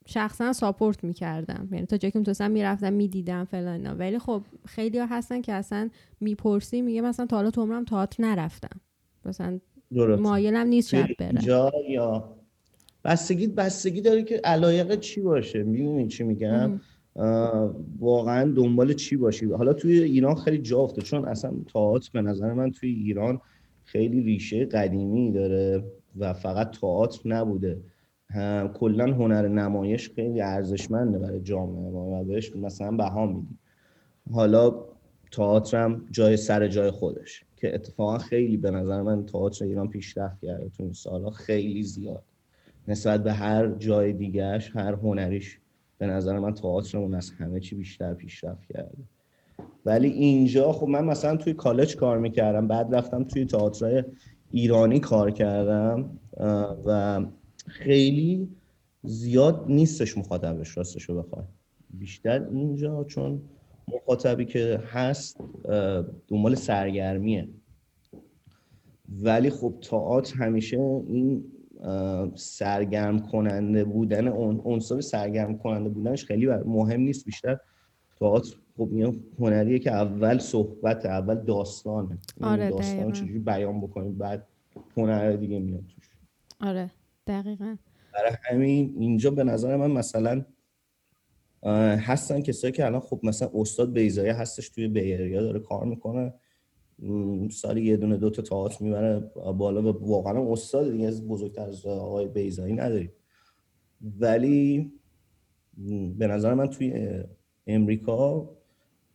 شخصا 0.05 0.53
ساپورت 0.53 1.03
می‌کردم. 1.03 1.69
یعنی 1.71 1.85
تا 1.85 1.97
جایی 1.97 2.11
که 2.11 2.19
می‌تونستم 2.19 2.51
می‌رفتم 2.51 2.93
می‌دیدم 2.93 3.43
فلان. 3.43 3.87
ولی 3.87 4.19
خب 4.19 4.43
خیلی 4.65 4.99
ها 4.99 5.05
هستن 5.05 5.41
که 5.41 5.53
اصلا 5.53 5.89
می‌پرسی 6.19 6.81
میگه 6.81 7.01
مثلا 7.01 7.25
تا 7.25 7.35
حالا 7.35 7.51
تو 7.51 7.61
عمرم 7.61 7.85
تئاتر 7.85 8.23
نرفتم. 8.23 8.81
مثلا 9.25 9.59
درست 9.93 10.21
مایلم 10.21 10.67
نیست 10.67 10.89
شب 10.89 11.07
بره 11.19 11.29
اینجا 11.29 11.71
یا 11.89 12.35
بستگی 13.03 13.47
بستگی 13.47 14.01
داره 14.01 14.23
که 14.23 14.41
علایق 14.43 14.99
چی 14.99 15.21
باشه؟ 15.21 15.63
می‌دونی 15.63 16.07
چی 16.07 16.23
میگم؟ 16.23 16.81
واقعا 17.99 18.51
دنبال 18.55 18.93
چی 18.93 19.17
باشی؟ 19.17 19.45
حالا 19.45 19.73
توی 19.73 19.99
ایران 19.99 20.35
خیلی 20.35 20.57
جا 20.57 20.79
افتاد 20.79 21.05
چون 21.05 21.25
اصلا 21.25 21.53
تئاتر 21.73 22.09
به 22.13 22.21
نظر 22.21 22.53
من 22.53 22.71
توی 22.71 22.89
ایران 22.89 23.41
خیلی 23.83 24.21
ریشه 24.21 24.65
قدیمی 24.65 25.31
داره 25.31 25.83
و 26.19 26.33
فقط 26.33 26.71
تئاتر 26.79 27.29
نبوده. 27.29 27.81
کلا 28.73 29.13
هنر 29.13 29.47
نمایش 29.47 30.09
خیلی 30.09 30.41
ارزشمنده 30.41 31.19
برای 31.19 31.39
جامعه 31.39 31.91
ما 31.91 32.21
و 32.21 32.23
بهش 32.23 32.55
مثلا 32.55 32.91
بها 32.91 33.25
میدیم. 33.25 33.59
حالا 34.31 34.75
تئاترم 35.31 36.05
جای 36.11 36.37
سر 36.37 36.67
جای 36.67 36.91
خودش. 36.91 37.45
که 37.65 37.75
اتفاقا 37.75 38.17
خیلی 38.17 38.57
به 38.57 38.72
نظر 38.72 39.01
من 39.01 39.25
تئاتر 39.25 39.65
ایران 39.65 39.89
پیشرفت 39.89 40.41
کرده 40.41 40.69
تو 40.69 40.84
این 40.84 40.93
سالها 40.93 41.29
خیلی 41.29 41.84
زیاد. 41.84 42.24
نسبت 42.88 43.24
به 43.24 43.34
هر 43.34 43.67
جای 43.67 44.13
دیگهش 44.13 44.72
هر 44.75 44.93
هنریش 44.93 45.60
به 45.98 46.07
نظر 46.07 46.39
من 46.39 46.53
تئاترمون 46.53 47.13
از 47.13 47.31
همه 47.31 47.60
چی 47.60 47.75
بیشتر 47.75 48.13
پیشرفت 48.13 48.65
کرده. 48.65 48.98
ولی 49.86 50.07
اینجا 50.07 50.72
خب 50.72 50.88
من 50.88 51.05
مثلا 51.05 51.38
توی 51.38 51.53
کالج 51.53 51.95
کار 51.95 52.17
می‌کردم 52.19 52.67
بعد 52.67 52.95
رفتم 52.95 53.24
توی 53.24 53.45
تئاترهای 53.45 54.03
ایرانی 54.51 55.00
کار 55.00 55.31
کردم 55.31 56.10
و 56.86 57.22
خیلی 57.67 58.50
زیاد 59.03 59.65
نیستش 59.67 60.17
مخاطبش 60.17 60.77
راستش 60.77 61.03
رو 61.03 61.24
بخوای 61.24 61.45
بیشتر 61.89 62.48
اینجا 62.51 63.03
چون 63.03 63.41
مخاطبی 63.93 64.45
که 64.45 64.81
هست 64.91 65.37
دنبال 66.27 66.55
سرگرمیه. 66.55 67.49
ولی 69.23 69.49
خب 69.49 69.73
تئاتر 69.81 70.35
همیشه 70.35 70.79
این 70.79 71.43
سرگرم 72.35 73.19
کننده 73.19 73.83
بودن 73.83 74.27
اون 74.27 74.61
عنصر 74.65 75.01
سرگرم 75.01 75.57
کننده 75.57 75.89
بودنش 75.89 76.25
خیلی 76.25 76.47
مهم 76.47 77.01
نیست. 77.01 77.25
بیشتر 77.25 77.57
تئاتر 78.19 78.55
خب 78.77 78.89
این 78.91 79.23
هنریه 79.39 79.79
که 79.79 79.91
اول 79.91 80.37
صحبت 80.37 81.05
اول 81.05 81.35
داستانه. 81.35 82.17
آره 82.41 82.69
داستان 82.69 83.11
چجوری 83.11 83.39
بیان 83.39 83.81
بکنیم 83.81 84.17
بعد 84.17 84.47
هنر 84.97 85.31
دیگه 85.31 85.59
میاد 85.59 85.83
توش. 85.87 86.09
آره 86.61 86.91
دقیقا. 87.27 87.75
برای 88.13 88.31
همین 88.43 88.95
اینجا 88.99 89.31
به 89.31 89.43
نظر 89.43 89.75
من 89.75 89.91
مثلا 89.91 90.45
هستن 91.65 92.41
کسایی 92.41 92.74
که 92.74 92.86
الان 92.86 93.00
خب 93.01 93.19
مثلا 93.24 93.50
استاد 93.53 93.93
بیزایی 93.93 94.29
هستش 94.29 94.69
توی 94.69 94.88
بیریا 94.88 95.41
داره 95.41 95.60
کار 95.60 95.86
می‌کنه. 95.86 96.34
سالی 97.51 97.86
یه 97.86 97.98
دونه 97.98 98.17
دو 98.17 98.29
تا 98.29 98.41
تئاتر 98.41 98.84
می‌بره 98.86 99.19
بالا 99.36 99.81
و 99.81 100.07
واقعا 100.07 100.51
استاد 100.53 100.91
دیگه 100.91 101.07
از 101.07 101.27
بزرگتر 101.27 101.69
از 101.69 101.86
آقای 101.86 102.27
بیزایی 102.27 102.74
نداریم. 102.74 103.12
ولی 104.19 104.91
به 106.17 106.27
نظر 106.27 106.53
من 106.53 106.67
توی 106.67 107.24
امریکا 107.67 108.50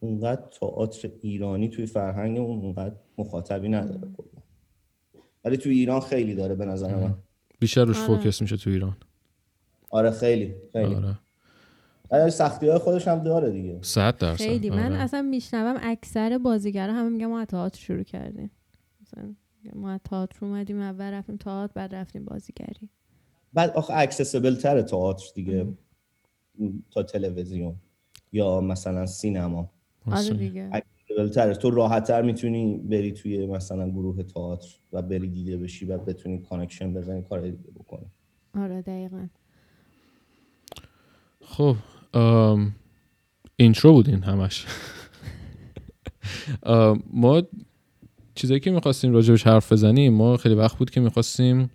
اونقدر 0.01 0.43
تئاتر 0.61 1.11
ایرانی 1.21 1.69
توی 1.69 1.87
فرهنگ 1.87 2.39
اون 2.39 2.59
اونقدر 2.61 2.95
مخاطبی 3.19 3.69
نداره 3.69 4.01
ولی 5.45 5.57
توی 5.57 5.79
ایران 5.79 6.01
خیلی 6.01 6.35
داره 6.35 6.55
به 6.55 6.65
نظر 6.65 6.97
من. 6.97 7.15
بیشتر 7.59 7.85
روش 7.85 7.99
آره. 7.99 8.07
فوکس 8.07 8.43
میشه 8.43 8.57
تو 8.57 8.71
ایران. 8.71 8.97
آره 9.91 10.11
خیلی 10.11 10.55
خیلی. 10.73 10.95
آره. 10.95 11.19
آره 12.11 12.31
سختی 12.31 12.69
های 12.69 12.79
خودش 12.79 13.09
هم 13.09 13.19
داره 13.19 13.51
دیگه. 13.51 13.79
صد 13.83 14.19
درصد. 14.19 14.45
خیلی. 14.45 14.71
من 14.71 14.93
آره. 14.93 15.03
اصلا 15.03 15.23
میشنوم 15.23 15.81
اکثر 15.83 16.39
بازیگرا 16.39 16.93
همه 16.93 17.09
میگن 17.09 17.27
ما 17.27 17.45
تئاتر 17.45 17.79
شروع 17.81 18.03
کردیم. 18.03 18.51
مثلا 19.01 19.35
ما 19.75 19.99
تئاتر 19.99 20.47
اومدیم 20.47 20.81
اول 20.81 21.13
رفتیم 21.13 21.37
تئاتر 21.37 21.73
بعد 21.75 21.95
رفتیم 21.95 22.25
بازیگری. 22.25 22.89
بعد 23.53 23.71
آخه 23.71 23.95
accessible 23.97 24.55
تر 24.55 24.83
تئاتر 24.83 25.25
دیگه. 25.35 25.67
تا 26.91 27.03
تلویزیون 27.03 27.75
یا 28.33 28.61
مثلا 28.61 29.07
سینما. 29.07 29.71
آره 30.07 30.31
دیگه. 30.31 30.83
تره 31.35 31.55
تو 31.55 31.71
راحت 31.71 32.05
تر 32.05 32.23
می‌تونی 32.23 32.79
بری 32.79 33.13
توی 33.13 33.47
مثلا 33.47 33.91
گروه 33.91 34.23
تئاتر 34.23 34.69
و 34.93 35.03
بری 35.03 35.29
دیده 35.29 35.57
بشی 35.57 35.87
و 35.87 35.99
بتونی 35.99 36.39
connection 36.39 36.95
بزنی 36.95 37.23
کار 37.23 37.41
دیگه 37.41 37.71
بکنی. 37.79 38.07
آره 38.55 38.83
دقیقا. 38.83 39.27
خب. 41.41 41.77
intro 43.57 43.93
بود 43.93 44.09
این 44.09 44.23
همش. 44.23 44.67
ما 47.13 47.43
چیزایی 48.35 48.61
که 48.61 48.71
می‌خواستیم 48.71 49.13
راجبش 49.13 49.47
حرف 49.47 49.73
بزنیم 49.73 50.15
ما 50.15 50.37
خیلی 50.37 50.55
وقت 50.55 50.79
بود 50.79 50.91
که 50.91 51.01
می‌خواستیم 51.01 51.71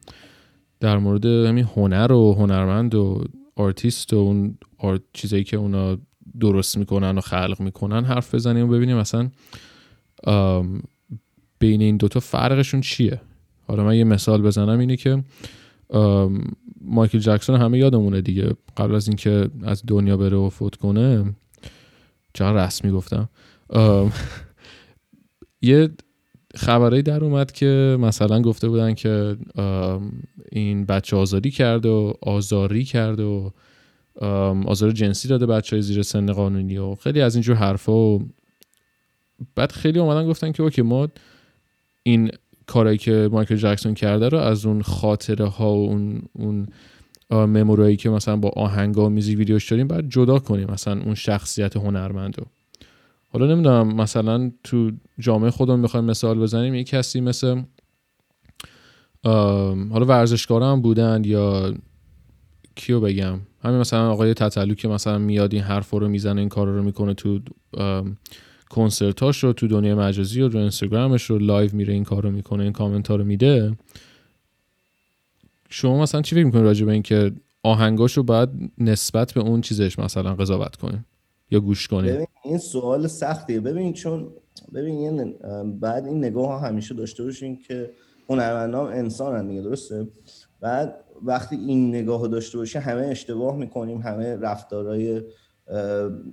در 0.80 0.98
مورد 0.98 1.26
همین 1.26 1.66
هنر 1.76 2.12
و 2.12 2.34
هنرمند 2.34 2.96
و 2.96 3.24
آرتیست 3.56 4.14
و 4.14 4.16
اون 4.16 4.58
art 4.78 5.02
چیزایی 5.14 5.44
که 5.44 5.58
اونا 5.58 5.98
درست 6.40 6.78
می‌کنن 6.78 7.18
و 7.18 7.22
خلق 7.22 7.60
می‌کنن 7.60 8.06
حرف 8.06 8.36
بزنیم 8.36 8.70
و 8.70 8.74
ببینیم 8.74 8.98
مثلا 8.98 9.30
بین 11.60 11.82
این 11.82 11.98
دوتا 11.98 12.20
فرقشون 12.20 12.82
چیه. 12.82 13.22
حالا 13.68 13.84
من 13.84 13.96
یه 13.96 14.04
مثال 14.04 14.42
بزنم 14.42 14.80
اینه 14.80 14.98
که 14.98 15.24
مایکل 16.86 17.20
جکسون 17.20 17.62
همه 17.62 17.78
یادمونه 17.78 18.22
دیگه. 18.22 18.54
قبل 18.78 18.96
از 18.96 19.08
اینکه 19.08 19.50
از 19.64 19.84
دنیا 19.88 20.18
بره 20.18 20.38
و 20.38 20.50
فوت 20.50 20.76
کنه 20.76 21.36
چقدر 22.34 22.66
رسمی 22.66 22.92
گفتم 22.92 23.30
یه 25.62 25.90
خبرهایی 26.56 27.04
در 27.04 27.24
اومد 27.24 27.52
که 27.52 27.98
مثلا 28.00 28.42
گفته 28.42 28.70
بودن 28.70 28.94
که 28.94 29.38
این 30.52 30.86
بچه 30.86 31.16
آزاری 31.16 31.52
کرد 31.52 31.86
و 31.86 32.14
آزاری 32.22 32.84
کرد 32.84 33.20
و 33.20 33.52
آزار 34.66 34.92
جنسی 34.92 35.28
داده 35.28 35.46
بچه 35.46 35.76
های 35.76 35.82
زیر 35.82 36.02
سن 36.02 36.34
قانونی 36.34 36.78
و 36.78 36.96
خیلی 36.96 37.22
از 37.22 37.36
اینجور 37.36 37.56
حرفا 37.56 37.94
و 37.94 38.30
بعد 39.56 39.72
خیلی 39.72 40.00
اومدن 40.00 40.28
گفتن 40.28 40.52
که 40.52 40.64
اوکی 40.64 40.82
ما 40.82 41.08
این 42.04 42.32
کارایی 42.68 42.98
که 42.98 43.30
مایکل 43.32 43.56
جکسون 43.56 43.94
کرده 43.94 44.30
رو 44.30 44.38
از 44.38 44.66
اون 44.66 44.82
خاطره 44.82 45.46
ها 45.46 45.76
و 45.76 45.90
اون 45.90 46.22
اون 46.34 46.68
ممورایی 47.32 47.96
که 47.96 48.10
مثلا 48.10 48.38
با 48.38 48.50
آهنگا 48.56 49.06
و 49.06 49.10
میزیک 49.10 49.38
ویدیوش 49.38 49.72
داریم 49.72 49.88
بعد 49.88 50.10
جدا 50.10 50.40
کنیم 50.40 50.72
مثلا 50.72 51.02
اون 51.02 51.16
شخصیت 51.16 51.78
هنرمند 51.78 52.40
رو 52.40 52.46
حالا 53.30 53.46
نمی‌دونم 53.54 53.96
مثلا 53.96 54.52
تو 54.64 54.92
جامعه 55.20 55.52
خودمون 55.52 55.80
می‌خوایم 55.80 56.06
مثال 56.06 56.40
بزنیم 56.40 56.76
یه 56.76 56.84
کسی 56.84 57.22
مثل 57.22 57.62
حالا 59.92 60.06
ورزشکار 60.06 60.64
هم 60.64 60.82
بودن 60.82 61.22
یا 61.26 61.74
کیو 62.76 63.00
بگم؟ 63.00 63.40
همین 63.64 63.80
مثلا 63.80 64.12
آقای 64.12 64.34
تتلو 64.34 64.74
که 64.74 64.88
مثلا 64.88 65.18
میاد 65.18 65.54
این 65.54 65.64
حرف 65.64 65.90
رو 65.90 66.08
می‌زنه 66.08 66.40
این 66.40 66.50
کار 66.50 66.68
رو 66.68 66.84
می‌کنه 66.84 67.14
تو 67.14 67.40
کنسرتاش 68.76 69.44
رو 69.44 69.54
تو 69.54 69.68
دنیای 69.68 69.94
مجازی 69.94 70.42
و 70.42 70.50
رو 70.50 70.60
اینستاگرامش 70.60 71.24
رو 71.24 71.38
live 71.38 71.76
میره 71.76 71.94
این 71.94 72.04
کار 72.04 72.24
رو 72.24 72.32
می‌کنه 72.32 72.64
این 72.64 72.74
کامنت 72.74 73.12
رو 73.12 73.24
میده. 73.24 73.78
شما 75.70 76.02
مثلا 76.02 76.22
چی 76.22 76.36
فکر 76.36 76.46
می‌کنید 76.46 76.64
راجع 76.64 76.86
به 76.86 76.92
اینکه 76.92 77.32
آهنگاشو 77.64 78.24
باید 78.24 78.50
نسبت 78.78 79.34
به 79.34 79.42
اون 79.42 79.62
چیزش 79.62 80.00
مثلا 80.00 80.36
قضاوت 80.36 80.76
کنیم 80.76 81.06
یا 81.52 81.60
گوش 81.60 81.88
کنیم؟ 81.88 82.26
این 82.44 82.58
سوال 82.58 83.08
سختیه. 83.08 83.60
ببین 83.60 83.94
چون 83.94 84.28
ببین 84.74 85.34
بعد 85.80 86.06
این 86.06 86.18
نگاه 86.18 86.48
ها 86.48 86.60
همیشه 86.60 86.96
داشته 86.96 87.24
باشین 87.24 87.60
که 87.68 87.90
هنرمندان 88.30 88.94
انسان 88.94 89.48
دیگه 89.48 89.62
درسته؟ 89.62 90.08
بعد 90.62 91.04
وقتی 91.24 91.56
این 91.56 91.90
نگاه 91.90 92.28
داشته 92.28 92.58
باشه 92.58 92.80
همه 92.80 93.02
اشتباه 93.02 93.58
می‌کنیم 93.58 93.98
همه 93.98 94.36
رفتارهای 94.36 95.22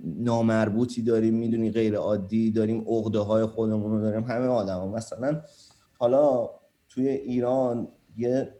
نامربوطی 0.03 1.01
داریم 1.01 1.33
می‌دونی 1.33 1.71
غیر 1.71 1.95
عادی 1.95 2.51
داریم 2.51 2.85
عقده 2.87 3.19
های 3.19 3.45
خودمون 3.45 3.91
رو 3.91 4.01
داریم. 4.01 4.23
همه 4.23 4.45
آدم 4.45 4.79
ها. 4.79 4.87
مثلا 4.87 5.41
حالا 5.99 6.49
توی 6.89 7.07
ایران 7.07 7.87
یه 8.17 8.53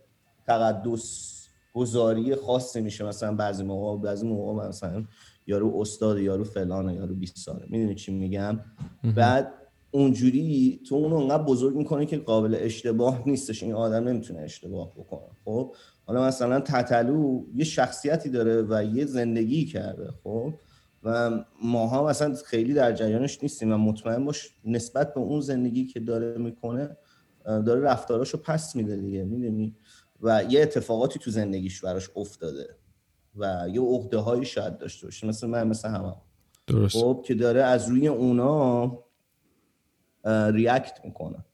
تقدس 0.48 1.40
گذاری 1.74 2.36
خاصی 2.36 2.82
میشه. 2.82 3.06
مثلا 3.06 3.36
بعضی 3.36 3.64
موقع 3.64 4.04
بعضی 4.04 4.28
موقع 4.28 4.68
مثلا 4.68 5.04
یارو 5.48 5.82
استاد 5.82 6.20
یارو 6.20 6.44
فلانه 6.44 6.94
یارو 6.94 7.16
20 7.16 7.38
ساله 7.38 7.66
می‌دونی 7.70 7.96
چی 7.96 8.12
میگم؟ 8.12 8.60
بعد 9.16 9.54
اونجوری 9.92 10.82
تو 10.90 10.96
اونو 10.96 11.16
انقدر 11.16 11.44
بزرگ 11.44 11.76
می‌کنه 11.76 12.06
که 12.06 12.18
قابل 12.18 12.58
اشتباه 12.60 13.24
نیستش. 13.26 13.64
این 13.64 13.74
آدم 13.74 14.08
نمی‌تونه 14.08 14.40
اشتباه 14.40 14.92
بکنه. 14.92 15.30
خب؟ 15.46 15.74
حالا 16.06 16.28
مثلا 16.28 16.60
تتلو 16.60 17.44
یه 17.56 17.64
شخصیتی 17.64 18.30
داره 18.30 18.62
و 18.70 18.84
یه 18.84 19.06
زندگی 19.06 19.66
کرده. 19.66 20.10
خب؟ 20.24 20.54
و 21.04 21.32
ماها 21.64 22.08
مثلا 22.08 22.36
خیلی 22.46 22.74
در 22.74 22.94
جریانش 22.94 23.44
نیستیم 23.44 23.74
و 23.74 23.78
مطمئن 23.78 24.26
باش 24.26 24.50
نسبت 24.66 25.14
به 25.14 25.20
اون 25.20 25.42
زندگی 25.42 25.86
که 25.86 26.00
داره 26.00 26.38
می‌کنه 26.38 26.98
داره 27.46 27.82
رفتاراشو 27.82 28.38
پس 28.38 28.76
میده 28.76 28.96
دیگه 28.96 29.24
می‌دونی؟ 29.24 29.76
و 30.22 30.44
یه 30.50 30.62
اتفاقاتی 30.62 31.20
تو 31.20 31.32
زندگیش 31.32 31.82
براش 31.82 32.10
افتاده 32.16 32.76
و 33.36 33.66
یه 33.74 33.82
عقده 33.82 34.18
هایی 34.18 34.46
شاید 34.46 34.78
داشته 34.78 35.08
باشه. 35.08 35.28
مثل 35.28 35.48
من 35.48 35.68
مثل 35.68 35.90
همه. 35.90 36.14
درست 36.68 36.98
خب 36.98 37.24
که 37.26 37.34
داره 37.34 37.64
از 37.64 37.90
روی 37.90 38.08
اونا 38.08 39.00
ریاکت 40.26 41.00
می‌کنه. 41.06 41.46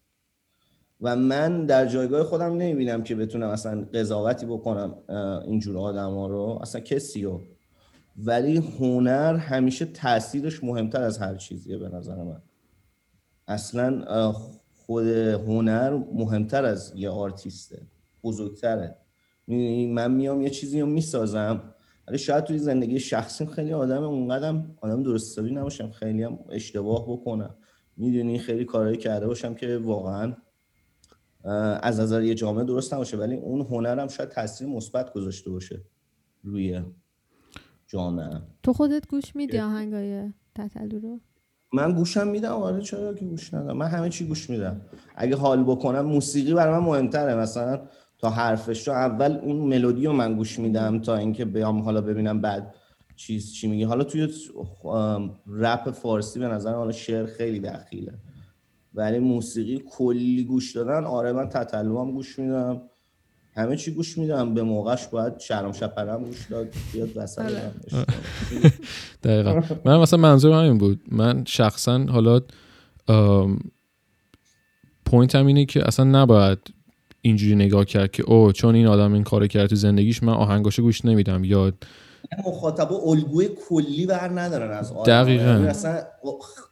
و 1.02 1.16
من 1.16 1.66
در 1.66 1.86
جایگاه 1.86 2.24
خودم 2.24 2.54
نمی‌بینم 2.54 3.04
که 3.04 3.16
بتونم 3.16 3.50
اصلا 3.50 3.88
قضاوتی 3.94 4.46
بکنم 4.46 4.96
اینجور 5.46 5.78
آدم 5.78 6.14
ها 6.14 6.28
رو. 6.28 6.60
اصلا 6.62 6.82
کسی 6.82 7.24
رو 7.24 7.42
ولی 8.26 8.58
هنر 8.58 9.36
همیشه 9.36 9.86
تاثیرش 9.86 10.64
مهمتر 10.64 11.02
از 11.02 11.18
هر 11.18 11.36
چیزیه 11.36 11.78
به 11.78 11.90
نظر 11.90 12.24
من. 12.24 12.42
اصلا 13.48 14.32
خود 14.76 15.08
هنر 15.08 15.94
مهمتر 16.14 16.66
از 16.66 16.94
یه 16.96 17.10
آرتیسته 17.10 17.88
بزرگتره. 18.24 18.96
من 19.88 20.12
میام 20.12 20.42
یه 20.42 20.50
چیزی 20.50 20.82
رو 20.82 20.88
می‌سازم 20.88 21.74
ولی 22.08 22.18
شاید 22.18 22.44
توی 22.44 22.58
زندگی 22.58 23.00
شخصیم 23.00 23.48
خیلی 23.48 23.74
آدم 23.74 24.04
اونقدرم 24.04 24.76
آدم 24.82 25.04
درست 25.04 25.32
حسابی 25.32 25.52
نباشم 25.52 25.92
خیلی 25.92 26.24
هم 26.24 26.40
اشتباه 26.50 27.12
بکنم. 27.12 27.56
می‌دونی 27.98 28.40
خیلی 28.40 28.66
کارهایی 28.66 28.98
کرده 28.98 29.28
باشم 29.28 29.54
که 29.54 29.78
واقعا 29.78 30.36
از 31.82 32.00
نظر 32.00 32.24
یه 32.24 32.36
جامعه 32.36 32.64
درست 32.64 32.94
نباشه 32.94 33.18
ولی 33.18 33.36
اون 33.36 33.62
هنرم 33.62 34.08
شاید 34.08 34.30
تاثیر 34.30 34.68
مثبت 34.68 35.14
گذاشته 35.14 35.50
باشه 35.50 35.82
روی 36.44 36.82
جامعه. 37.92 38.42
تو 38.64 38.74
خودت 38.74 39.08
گوش 39.08 39.36
میدی 39.36 39.60
آهنگای 39.60 40.34
تتلو 40.56 41.00
رو؟ 41.00 41.20
من 41.74 41.94
گوشم 41.94 42.28
میدم 42.28 42.52
آره 42.52 42.82
چرا 42.82 43.14
که 43.14 43.26
گوش 43.26 43.54
ندم. 43.54 43.78
من 43.78 43.88
همه 43.88 44.10
چی 44.10 44.26
گوش 44.26 44.50
میدم. 44.50 44.82
اگه 45.16 45.36
حال 45.36 45.64
بکنم 45.64 46.02
موسیقی 46.02 46.54
برای 46.54 46.80
من 46.80 46.86
مهمتره. 46.86 47.36
مثلا 47.36 47.82
تا 48.18 48.30
حرفش 48.30 48.88
رو 48.88 48.94
اول 48.94 49.32
اون 49.44 49.56
ملودی 49.56 50.06
رو 50.06 50.14
من 50.14 50.36
گوش 50.36 50.60
میدم 50.60 51.00
تا 51.00 51.16
اینکه 51.16 51.46
بیام 51.46 51.80
حالا 51.82 52.02
ببینم 52.02 52.42
بعد 52.42 52.76
چیز 53.16 53.54
چی 53.54 53.68
میگه. 53.68 53.88
حالا 53.88 54.04
توی 54.04 54.28
رپ 55.48 55.92
فارسی 55.92 56.40
به 56.40 56.48
نظر 56.48 56.74
حالا 56.74 56.92
شعر 56.92 57.26
خیلی 57.26 57.60
دخیله. 57.60 58.14
ولی 58.94 59.20
موسیقی 59.20 59.84
کلی 59.90 60.44
گوش 60.44 60.76
دادن 60.76 61.06
آره 61.06 61.34
من 61.34 61.50
تتلو 61.50 62.00
هم 62.00 62.12
گوش 62.12 62.40
میدم. 62.40 62.82
همه 63.60 63.76
چی 63.76 63.92
گوش 63.92 64.18
میدم. 64.18 64.54
به 64.54 64.64
موقعش 64.64 65.08
باید 65.08 65.40
شرم 65.40 65.72
شپرم 65.72 66.24
گوش 66.24 66.46
داد 66.50 66.68
بیاد 66.94 67.10
وسط 67.16 67.42
آره. 67.42 67.72
دقیقا. 69.24 69.62
من 69.86 69.98
مثلا 69.98 70.20
منظور 70.20 70.54
همین 70.54 70.78
بود. 70.78 71.02
من 71.12 71.44
شخصا 71.48 72.06
حالا 72.10 72.42
point 75.06 75.36
هم 75.36 75.46
اینه 75.48 75.66
که 75.66 75.88
اصلا 75.88 76.06
نباید 76.06 76.60
اینجوری 77.22 77.56
نگاه 77.56 77.86
کرد 77.86 78.12
که 78.12 78.24
او 78.24 78.52
چون 78.52 78.76
این 78.76 78.88
آدم 78.88 79.14
این 79.14 79.24
کار 79.24 79.48
کرد 79.48 79.68
تو 79.68 79.76
زندگیش 79.76 80.24
من 80.24 80.34
آهنگاشو 80.34 80.82
گوش 80.82 81.06
نمیدم. 81.06 81.44
یا 81.44 81.74
مخاطب 82.46 82.94
الگوی 82.94 83.50
کلی 83.70 84.06
بر 84.06 84.40
ندارن 84.40 84.78
از 84.78 84.92
آدم. 84.92 85.04
دقیقا. 85.24 85.44
یعنی 85.44 85.68
اصلا 85.68 86.02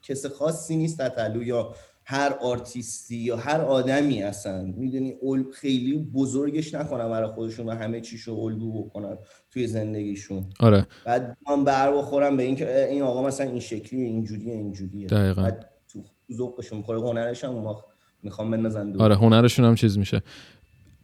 کس 0.04 0.26
خاصی 0.26 0.78
نیست 0.78 0.98
تتلو 1.02 1.44
یا 1.44 1.74
هر 2.10 2.34
آرتیستی 2.42 3.16
یا 3.16 3.38
هر 3.38 3.62
آدمی 3.62 4.24
اصلا 4.24 4.74
می‌دونی 4.78 5.16
خیلی 5.54 5.98
بزرگش 5.98 6.74
نکنن 6.74 7.10
برای 7.10 7.32
خودشون 7.32 7.66
و 7.66 7.72
همه 7.72 8.02
چیشو 8.02 8.32
الگو 8.32 8.84
بکنن 8.84 9.18
توی 9.52 9.68
زندگیشون. 9.68 10.46
آره. 10.60 10.88
بعد 11.06 11.38
من 11.50 11.64
بر 11.64 11.98
بخورم 11.98 12.38
به 12.38 12.44
اینکه 12.44 12.88
این 12.90 13.02
آقا 13.02 13.28
مثلا 13.28 13.50
این 13.50 13.60
شکلیه 13.60 14.06
اینجوریه 14.06 14.54
اینجوریه 14.54 15.08
دقیقا. 15.08 15.42
بعد 15.42 15.70
تو 15.88 16.04
ذوقشون 16.34 16.78
می‌خوره 16.78 17.00
هنرش 17.00 17.44
هم 17.44 17.76
می‌خوام 18.24 18.52
بنازن 18.52 18.96
آره 19.00 19.16
هنرشون 19.16 19.66
هم 19.66 19.76
چیز 19.76 19.98
میشه. 19.98 20.22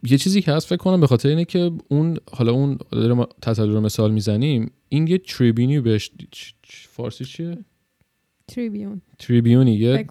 یه 0.02 0.18
چیزی 0.18 0.42
که 0.42 0.52
هست 0.52 0.66
فکر 0.66 0.76
کنم 0.76 1.00
به 1.00 1.06
خاطر 1.06 1.28
اینه 1.28 1.44
که 1.44 1.70
اون 1.88 2.18
حالا 2.32 2.52
اون 2.52 2.78
تطلع 3.42 3.72
رو 3.72 3.80
مثال 3.80 4.12
می‌زنیم 4.12 4.72
این 4.88 5.06
یه 5.06 5.18
تریبینی 5.18 5.80
بهش 5.80 6.10
فارسی 6.88 7.24
چیه؟ 7.24 7.58
تریبیون. 8.46 9.02
تریبیونی 9.18 9.74
یه 9.74 10.06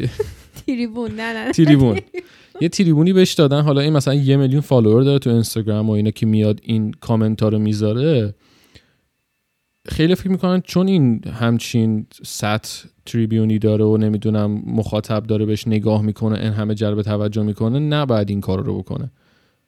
تریبون 0.66 1.10
نه 1.10 1.32
نه 1.32 1.52
تریبون. 1.52 1.98
یه 2.60 2.68
تریبونی 2.68 3.12
بهش 3.12 3.32
دادن. 3.32 3.62
حالا 3.62 3.80
این 3.80 3.92
مثلا 3.92 4.14
یه 4.14 4.36
میلیون 4.36 4.60
فالوور 4.60 5.02
داره 5.02 5.18
تو 5.18 5.30
اینستاگرام 5.30 5.88
و 5.90 5.92
اینا 5.92 6.10
که 6.10 6.26
میاد 6.26 6.60
این 6.62 6.92
کامنت 7.00 7.42
ها 7.42 7.48
رو 7.48 7.58
می‌ذاره. 7.58 8.34
خیلی 9.88 10.14
فکر 10.14 10.28
می‌کنن 10.28 10.60
چون 10.60 10.88
این 10.88 11.24
همچین 11.24 12.06
سطح 12.24 12.88
تریبیونی 13.06 13.58
داره 13.58 13.84
و 13.84 13.96
نمی‌دونم 13.96 14.62
مخاطب 14.66 15.22
داره 15.22 15.46
بهش 15.46 15.68
نگاه 15.68 16.02
می‌کنه 16.02 16.38
این 16.38 16.52
همه 16.52 16.74
جلب 16.74 17.02
توجه 17.02 17.42
می‌کنه 17.42 17.78
نباید 17.78 18.30
این 18.30 18.40
کار 18.40 18.64
رو 18.64 18.78
بکنه. 18.78 19.10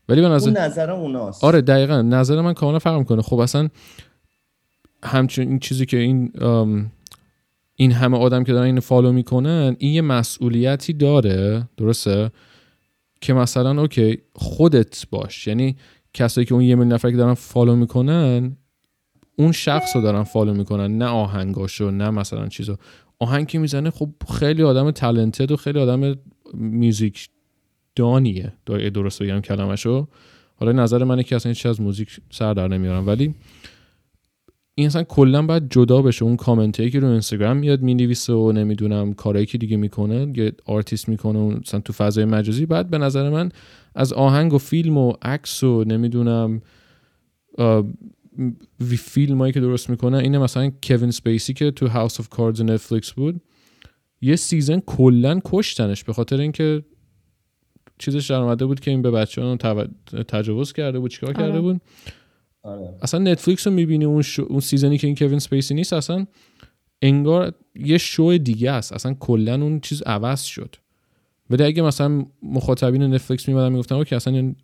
ولی 0.08 0.20
به 0.20 0.28
نظر 0.28 0.48
اون 0.48 0.58
نظر 0.58 0.90
اوناست. 0.90 1.44
آره 1.44 1.60
دقیقا. 1.60 2.02
نظر 2.02 2.40
من 2.40 2.54
کاملا 2.54 2.78
فرق 2.78 2.98
می‌کنه. 2.98 3.22
خب 3.22 3.38
اصلا 3.38 3.68
همچین 5.04 5.48
این 5.48 5.58
چیزی 5.58 5.86
که 5.86 5.96
این 5.96 6.32
این 7.80 7.92
همه 7.92 8.18
آدم 8.18 8.44
که 8.44 8.52
دارن 8.52 8.66
اینو 8.66 8.80
follow 8.80 9.12
می‌کنن 9.12 9.76
این 9.78 9.94
یه 9.94 10.02
مسئولیتی 10.02 10.92
داره 10.92 11.68
درسته؟ 11.76 12.30
که 13.20 13.32
مثلا 13.32 13.80
OK 13.80 14.18
خودت 14.34 15.06
باش. 15.10 15.46
یعنی 15.46 15.76
کسایی 16.14 16.44
که 16.44 16.54
اون 16.54 16.62
یه 16.62 16.74
میلیون 16.74 16.92
نفر 16.92 17.10
که 17.10 17.16
دارن 17.16 17.34
follow 17.34 17.76
می‌کنن 17.76 18.56
اون 19.36 19.52
شخص 19.52 19.96
رو 19.96 20.02
دارن 20.02 20.22
follow 20.22 20.54
می‌کنن 20.54 20.98
نه 20.98 21.04
آهنگاشو 21.04 21.90
نه 21.90 22.10
مثلا 22.10 22.48
چیزو 22.48 22.76
آهنگ 23.18 23.46
که 23.46 23.58
می‌زنه 23.58 23.90
خب 23.90 24.10
خیلی 24.38 24.62
آدم 24.62 24.90
talented 24.90 25.35
ئه 25.35 25.52
و 25.52 25.56
خیلی 25.56 25.78
آدم 25.78 26.14
music 26.54 27.28
دانیه. 27.96 28.52
درست 28.66 29.22
بگم 29.22 29.40
کلمشو 29.40 30.08
حالا 30.56 30.72
نظر 30.72 31.04
منه 31.04 31.22
که 31.22 31.36
اصلا 31.36 31.50
هیچ 31.50 31.66
از 31.66 31.80
موزیک 31.80 32.20
سر 32.30 32.54
در 32.54 32.68
نمیارم. 32.68 33.06
ولی 33.06 33.34
این 34.74 34.86
اصلا 34.86 35.02
کلا 35.02 35.42
باید 35.42 35.70
جدا 35.70 36.02
بشه. 36.02 36.24
اون 36.24 36.36
کامنت 36.36 36.90
که 36.90 37.00
رو 37.00 37.08
اینستاگرام 37.08 37.56
میاد 37.56 37.82
می‌نویسه 37.82 38.32
و 38.32 38.52
نمی‌دونم 38.52 39.14
کارهایی 39.14 39.46
که 39.46 39.58
دیگه 39.58 39.76
می‌کنه 39.76 40.32
یه 40.36 40.52
آرتیست 40.66 41.08
می‌کنه 41.08 41.38
مثلا 41.38 41.80
تو 41.80 41.92
فضای 41.92 42.24
مجازی. 42.24 42.66
بعد 42.66 42.90
به 42.90 42.98
نظر 42.98 43.30
من 43.30 43.52
از 43.94 44.12
آهنگ 44.12 44.52
و 44.52 44.58
فیلم 44.58 44.96
و 44.98 45.12
عکس 45.22 45.62
و 45.62 45.84
نمی‌دونم 45.84 46.62
فیلم 48.98 49.38
هایی 49.38 49.52
که 49.52 49.60
درست 49.60 49.90
می‌کنه 49.90 50.18
اینه 50.18 50.38
مثلا 50.38 50.72
کوین 50.82 51.10
سپیسی 51.10 51.52
که 51.52 51.70
تو 51.70 51.88
House 51.88 52.20
of 52.20 52.28
Cards 52.28 52.62
نتفلیکس 52.62 53.12
بود. 53.12 53.40
یه 54.20 54.36
season 54.36 54.80
کلا 54.86 55.40
کشتنش 55.44 56.04
به 56.04 56.12
خاطر 56.12 56.40
اینکه 56.40 56.84
چیزش 57.98 58.30
در 58.30 58.36
اومده 58.36 58.66
بود 58.66 58.80
که 58.80 58.90
این 58.90 59.02
به 59.02 59.10
بچه 59.10 59.42
ها 59.42 59.56
تجاوز 60.28 60.72
کرده 60.72 60.98
بود 60.98 61.10
چیکار 61.10 61.32
کرده 61.32 61.52
آره. 61.52 61.60
بود. 61.60 61.80
آره. 62.62 62.94
اصلا 63.02 63.20
نتفلیکس 63.20 63.66
رو 63.66 63.72
می‌بینی 63.72 64.04
اون, 64.04 64.22
اون 64.48 64.60
season 64.60 64.93
ی 64.93 64.98
که 64.98 65.06
این 65.06 65.16
کوین 65.16 65.38
سپیسی 65.38 65.74
نیست 65.74 65.92
اصلا 65.92 66.26
انگار 67.02 67.54
یه 67.74 67.98
شو 67.98 68.38
دیگه 68.42 68.70
است. 68.70 68.92
اصلا 68.92 69.14
کلا 69.14 69.54
اون 69.54 69.80
چیز 69.80 70.02
عوض 70.02 70.42
شد. 70.42 70.76
ولی 71.50 71.64
اگه 71.64 71.82
مثلا 71.82 72.26
مخاطبین 72.42 73.02
نتفلیکس 73.02 73.48
میمدن 73.48 73.72
می‌گفتن 73.72 74.04
که 74.04 74.16
اصلا 74.16 74.54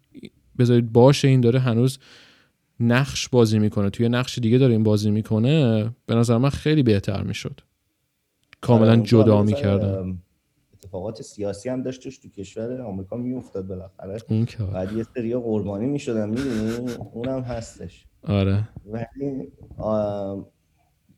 بذارید 0.59 0.93
باشه 0.93 1.29
این 1.29 1.41
داره 1.41 1.61
هنوز 1.61 1.99
نقش 2.81 3.29
بازی 3.29 3.59
می‌کنه 3.59 3.91
توی 3.91 4.09
نقش 4.09 4.39
دیگه 4.39 4.59
داره 4.59 4.73
این 4.73 4.83
بازی 4.83 5.11
می‌کنه. 5.11 5.85
به 6.07 6.15
نظر 6.15 6.39
من 6.39 6.51
خیلی 6.51 6.83
بهتر 6.83 7.23
می‌شد. 7.23 7.61
کاملا 8.61 8.93
آره، 8.93 9.03
جدا 9.03 9.43
می‌کردن. 9.43 10.19
اتفاقات 10.87 11.22
سیاسی 11.22 11.68
هم 11.68 11.83
داشتش 11.83 12.18
تو 12.18 12.29
کشور 12.29 12.81
آمریکا 12.81 13.16
میافتاد 13.16 13.66
بالاخره. 13.66 14.18
بعد 14.72 14.92
یه 14.92 15.07
سری 15.14 15.35
قربانی 15.35 15.87
می‌شدن 15.87 16.29
می‌دونی؟ 16.29 16.92
اونم 17.12 17.40
هستش. 17.40 18.07
آره. 18.22 18.68
ولی 18.87 19.53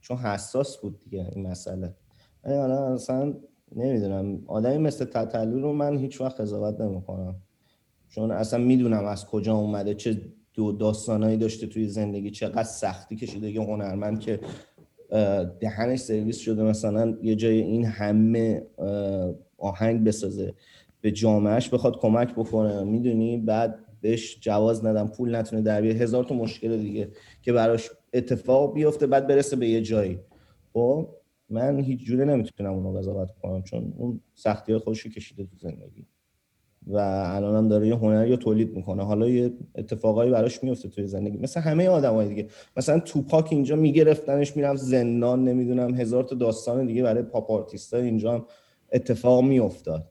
چون 0.00 0.16
حساس 0.16 0.76
بود 0.76 1.00
دیگه 1.00 1.31
این 1.35 1.46
مسئله. 1.46 1.94
حالا 2.44 2.94
اصلا 2.94 3.35
نمی‌دونم. 3.76 4.42
آدمی 4.46 4.78
مثل 4.78 5.04
تتلو 5.04 5.61
رو 5.61 5.72
من 5.72 5.98
هیچ 5.98 6.20
وقت 6.20 6.40
قضاوت 6.40 6.81
نمی‌کنم. 6.81 7.37
چون 8.09 8.31
اصلا 8.31 8.64
می‌دونم 8.64 9.04
از 9.04 9.26
کجا 9.26 9.54
اومده 9.54 9.94
چه 9.94 10.20
دو 10.54 10.72
داستانایی 10.72 11.37
داشته 11.37 11.66
توی 11.66 11.88
زندگی 11.88 12.31
چقدر 12.31 12.62
سختی 12.62 13.16
کشیده 13.16 13.50
یه 13.50 13.62
هنرمند 13.62 14.20
که 14.20 14.40
دهنش 15.61 15.98
سرویس 15.98 16.38
شده. 16.38 16.62
مثلا 16.62 17.18
یه 17.22 17.35
جای 17.35 17.61
این 17.61 17.85
همه 17.85 18.66
آهنگ 19.59 20.05
بسازه 20.05 20.55
به 21.01 21.11
جامعهش 21.11 21.68
بخواد 21.68 21.99
کمک 21.99 22.35
بکنه. 22.35 22.85
می‌دونی؟ 22.85 23.38
بعد 23.38 23.79
بهش 24.01 24.38
جواز 24.40 24.85
ندم 24.85 25.09
پول 25.09 25.37
نتونه 25.37 25.62
در 25.62 25.81
بیاره. 25.81 25.99
هزار 25.99 26.25
تا 26.25 26.35
مشکل 26.35 26.77
دیگه 26.77 27.09
که 27.42 27.53
براش 27.53 27.90
اتفاق 28.12 28.75
بیفته 28.75 29.07
بعد 29.07 29.27
برسه 29.27 29.57
به 29.57 29.68
یه 29.68 29.83
جایی. 29.83 30.18
خب 30.73 31.09
من 31.51 31.81
هیچ 31.81 32.05
جوره 32.05 32.25
نمی‌تونم 32.25 32.73
اونو 32.73 32.99
قضاوت 32.99 33.31
کنم 33.42 33.62
چون 33.62 33.92
اون 33.97 34.21
سختی 34.35 34.73
های 34.73 34.81
خودش 34.81 35.07
کشیده 35.07 35.44
تو 35.44 35.57
زندگی. 35.57 36.07
و 36.87 36.97
الان 36.97 37.57
هم 37.57 37.68
داره 37.68 37.88
یه 37.88 37.97
هنری 37.97 38.31
رو 38.31 38.37
تولید 38.37 38.77
می‌کنه. 38.77 39.05
حالا 39.05 39.29
یه 39.29 39.53
اتفاقایی 39.75 40.31
براش 40.31 40.64
میفته 40.64 40.88
توی 40.88 41.07
زندگی. 41.07 41.38
مثل 41.38 41.61
همه 41.61 41.88
آدمای 41.88 42.29
دیگه. 42.29 42.49
مثلا 42.77 43.01
توپاک 43.01 43.49
اینجا 43.51 43.77
میگرفتنش 43.77 44.57
میرم 44.57 44.77
زندان 44.77 45.44
نمی‌دونم 45.44 45.94
هزار 45.94 46.25
تا 46.25 46.37
داستان 46.37 46.87
دیگه 46.87 47.03
برای 47.03 47.23
پاپ 47.23 47.51
آرتیستا 47.51 47.97
اینجا 47.97 48.33
هم 48.35 48.44
اتفاق 48.92 49.44
میافتاد. 49.44 50.09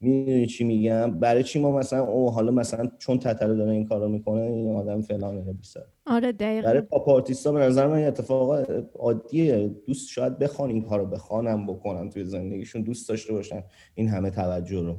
می‌دونی 0.00 0.46
چی 0.46 0.64
میگم؟ 0.64 1.20
برای 1.20 1.44
چی 1.44 1.58
ما 1.60 1.78
مثلا 1.78 2.04
او 2.04 2.30
حالا 2.30 2.52
مثلا 2.52 2.90
چون 2.98 3.18
تتلو 3.18 3.56
داره 3.56 3.72
این 3.72 3.86
کارو 3.86 4.08
می‌کنه 4.08 4.40
این 4.40 4.76
آدم 4.76 5.00
فلان 5.00 5.52
بیسار. 5.52 5.86
آره 6.06 6.32
دقیقا. 6.32 6.68
برای 6.68 6.80
پاپ 6.80 7.08
آرتیستا 7.08 7.52
به 7.52 7.60
نظر 7.60 7.86
من 7.86 8.04
اتفاق 8.04 8.66
عادیه. 8.94 9.68
دوست 9.86 10.08
شاید 10.08 10.38
بخوان 10.38 10.70
این 10.70 10.82
کارو 10.82 11.06
بخوانم 11.06 11.66
بکنن 11.66 12.10
توی 12.10 12.24
زندگیشون. 12.24 12.82
دوست 12.82 13.08
داشته 13.08 13.32
باشن 13.32 13.62
این 13.94 14.08
همه 14.08 14.30
توجه 14.30 14.80
رو. 14.80 14.96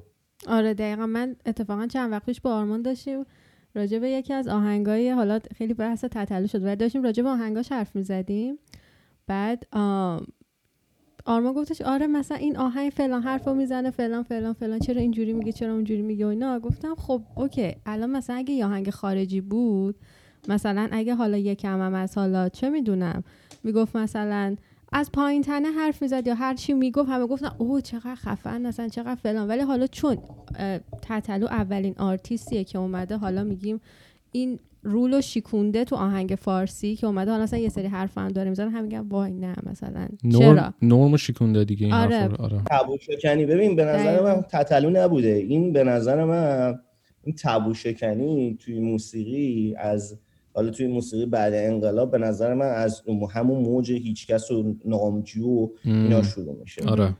آره 0.48 0.74
دقیقا. 0.74 1.06
من 1.06 1.36
اتفاقا 1.46 1.88
چند 1.88 2.12
وقت 2.12 2.26
پیش 2.26 2.42
با 2.42 2.52
آرمان 2.52 2.82
داشتیم. 2.82 3.26
راجع 3.76 4.00
به 4.00 4.10
یکی 4.10 4.34
از 4.34 4.48
آهنگای 4.48 5.10
حالا 5.10 5.40
خیلی 5.56 5.74
بحث 5.74 6.06
تتلو 6.06 6.48
شد 6.48 6.62
و 6.64 6.76
داشتیم 6.76 7.04
راجع 7.04 7.24
به 7.24 7.30
آهنگاش 7.30 7.72
حرف 7.72 7.96
می‌زدیم. 7.96 8.60
بعد 9.28 9.68
آرما 11.28 11.54
گفتش 11.54 11.82
آره 11.82 12.08
مثلا 12.08 12.38
این 12.38 12.58
آهنگ 12.58 12.90
فلان 12.90 13.22
حرفو 13.22 13.54
می‌زنه 13.54 13.92
فلان 13.92 14.24
فلان 14.24 14.54
فلان 14.54 14.80
چرا 14.80 15.02
اینجوری 15.02 15.34
میگه 15.34 15.52
چرا 15.52 15.74
اونجوری 15.74 16.02
میگه 16.02 16.26
و 16.26 16.30
اینا. 16.30 16.60
گفتم 16.60 16.96
خب 16.96 17.22
اوکی. 17.36 17.76
الان 17.86 18.10
مثلا 18.10 18.36
اگه 18.36 18.54
یه 18.54 18.66
آهنگ 18.66 18.90
خارجی 18.90 19.42
بود 19.42 19.96
مثلا 20.50 20.90
اگه 20.92 21.16
حالا 21.16 21.38
یکم 21.38 21.82
هم 21.82 21.94
از 21.94 22.18
حالا 22.18 22.50
چه 22.50 22.70
می‌دونم. 22.70 23.24
می‌گفت 23.64 23.96
مثلا 23.96 24.56
از 24.92 25.12
پایین 25.12 25.42
تنه 25.42 25.72
حرف 25.72 26.02
می‌زد 26.02 26.28
یا 26.28 26.36
هر 26.36 26.54
چی 26.54 26.74
می‌گفت 26.74 27.10
همه 27.10 27.28
گفتن 27.28 27.52
اوه 27.58 27.82
چقدر 27.82 28.16
خفن 28.16 28.62
مثلا 28.68 28.88
چقدر 28.88 29.16
فلان. 29.16 29.48
ولی 29.48 29.62
حالا 29.62 29.88
چون 29.88 30.18
اه، 30.60 30.80
تتلو 31.02 31.46
اولین 31.46 31.96
آرتیستیه 31.98 32.64
که 32.64 32.78
اومده 32.78 33.18
حالا 33.18 33.44
میگیم 33.44 33.82
این 34.32 34.60
رولو 34.88 35.22
شیکونده 35.22 35.84
تو 35.84 35.96
آهنگ 35.96 36.38
فارسی 36.42 36.96
که 36.96 37.08
اومده 37.08 37.32
حالا 37.32 37.44
مثلا 37.44 37.60
یه 37.60 37.70
سری 37.70 37.88
حرف 37.88 38.18
هم 38.18 38.28
داره 38.28 38.50
می‌زنه 38.50 38.70
هم 38.70 38.84
میگن 38.84 39.00
وای 39.00 39.34
نه 39.34 39.56
مثلا 39.64 40.08
چرا 40.32 40.54
نرم 40.54 40.74
نرم 40.82 41.18
شیکونده 41.18 41.64
دیگه 41.64 41.86
این 41.86 41.96
آره. 41.96 42.16
حرفا 42.16 42.36
رو. 42.36 42.44
آره 42.44 42.64
تبو 42.72 42.98
شکنی 42.98 43.46
ببین 43.46 43.76
به 43.76 43.86
نظر. 43.86 44.24
من 44.24 44.42
تتلو 44.42 44.90
نبوده 44.90 45.28
این 45.28 45.74
به 45.74 45.84
نظر 45.84 46.24
من 46.24 46.80
این 47.24 47.36
تبو 47.44 47.74
شکنی 47.74 48.58
توی 48.60 48.80
موسیقی 48.80 49.76
از 49.78 50.20
حالا 50.54 50.70
توی 50.70 50.88
موسیقی 50.88 51.26
بعد 51.26 51.54
انقلاب 51.54 52.12
به 52.12 52.18
نظر 52.18 52.54
من 52.54 52.70
از 52.70 53.04
همون 53.32 53.64
موج 53.64 53.92
هیچکس 53.92 54.52
و 54.52 54.76
نامجو 54.86 55.48
و 55.48 55.68
اینا 55.86 56.24
شروع 56.24 56.58
میشه 56.60 56.84
آره 56.86 57.16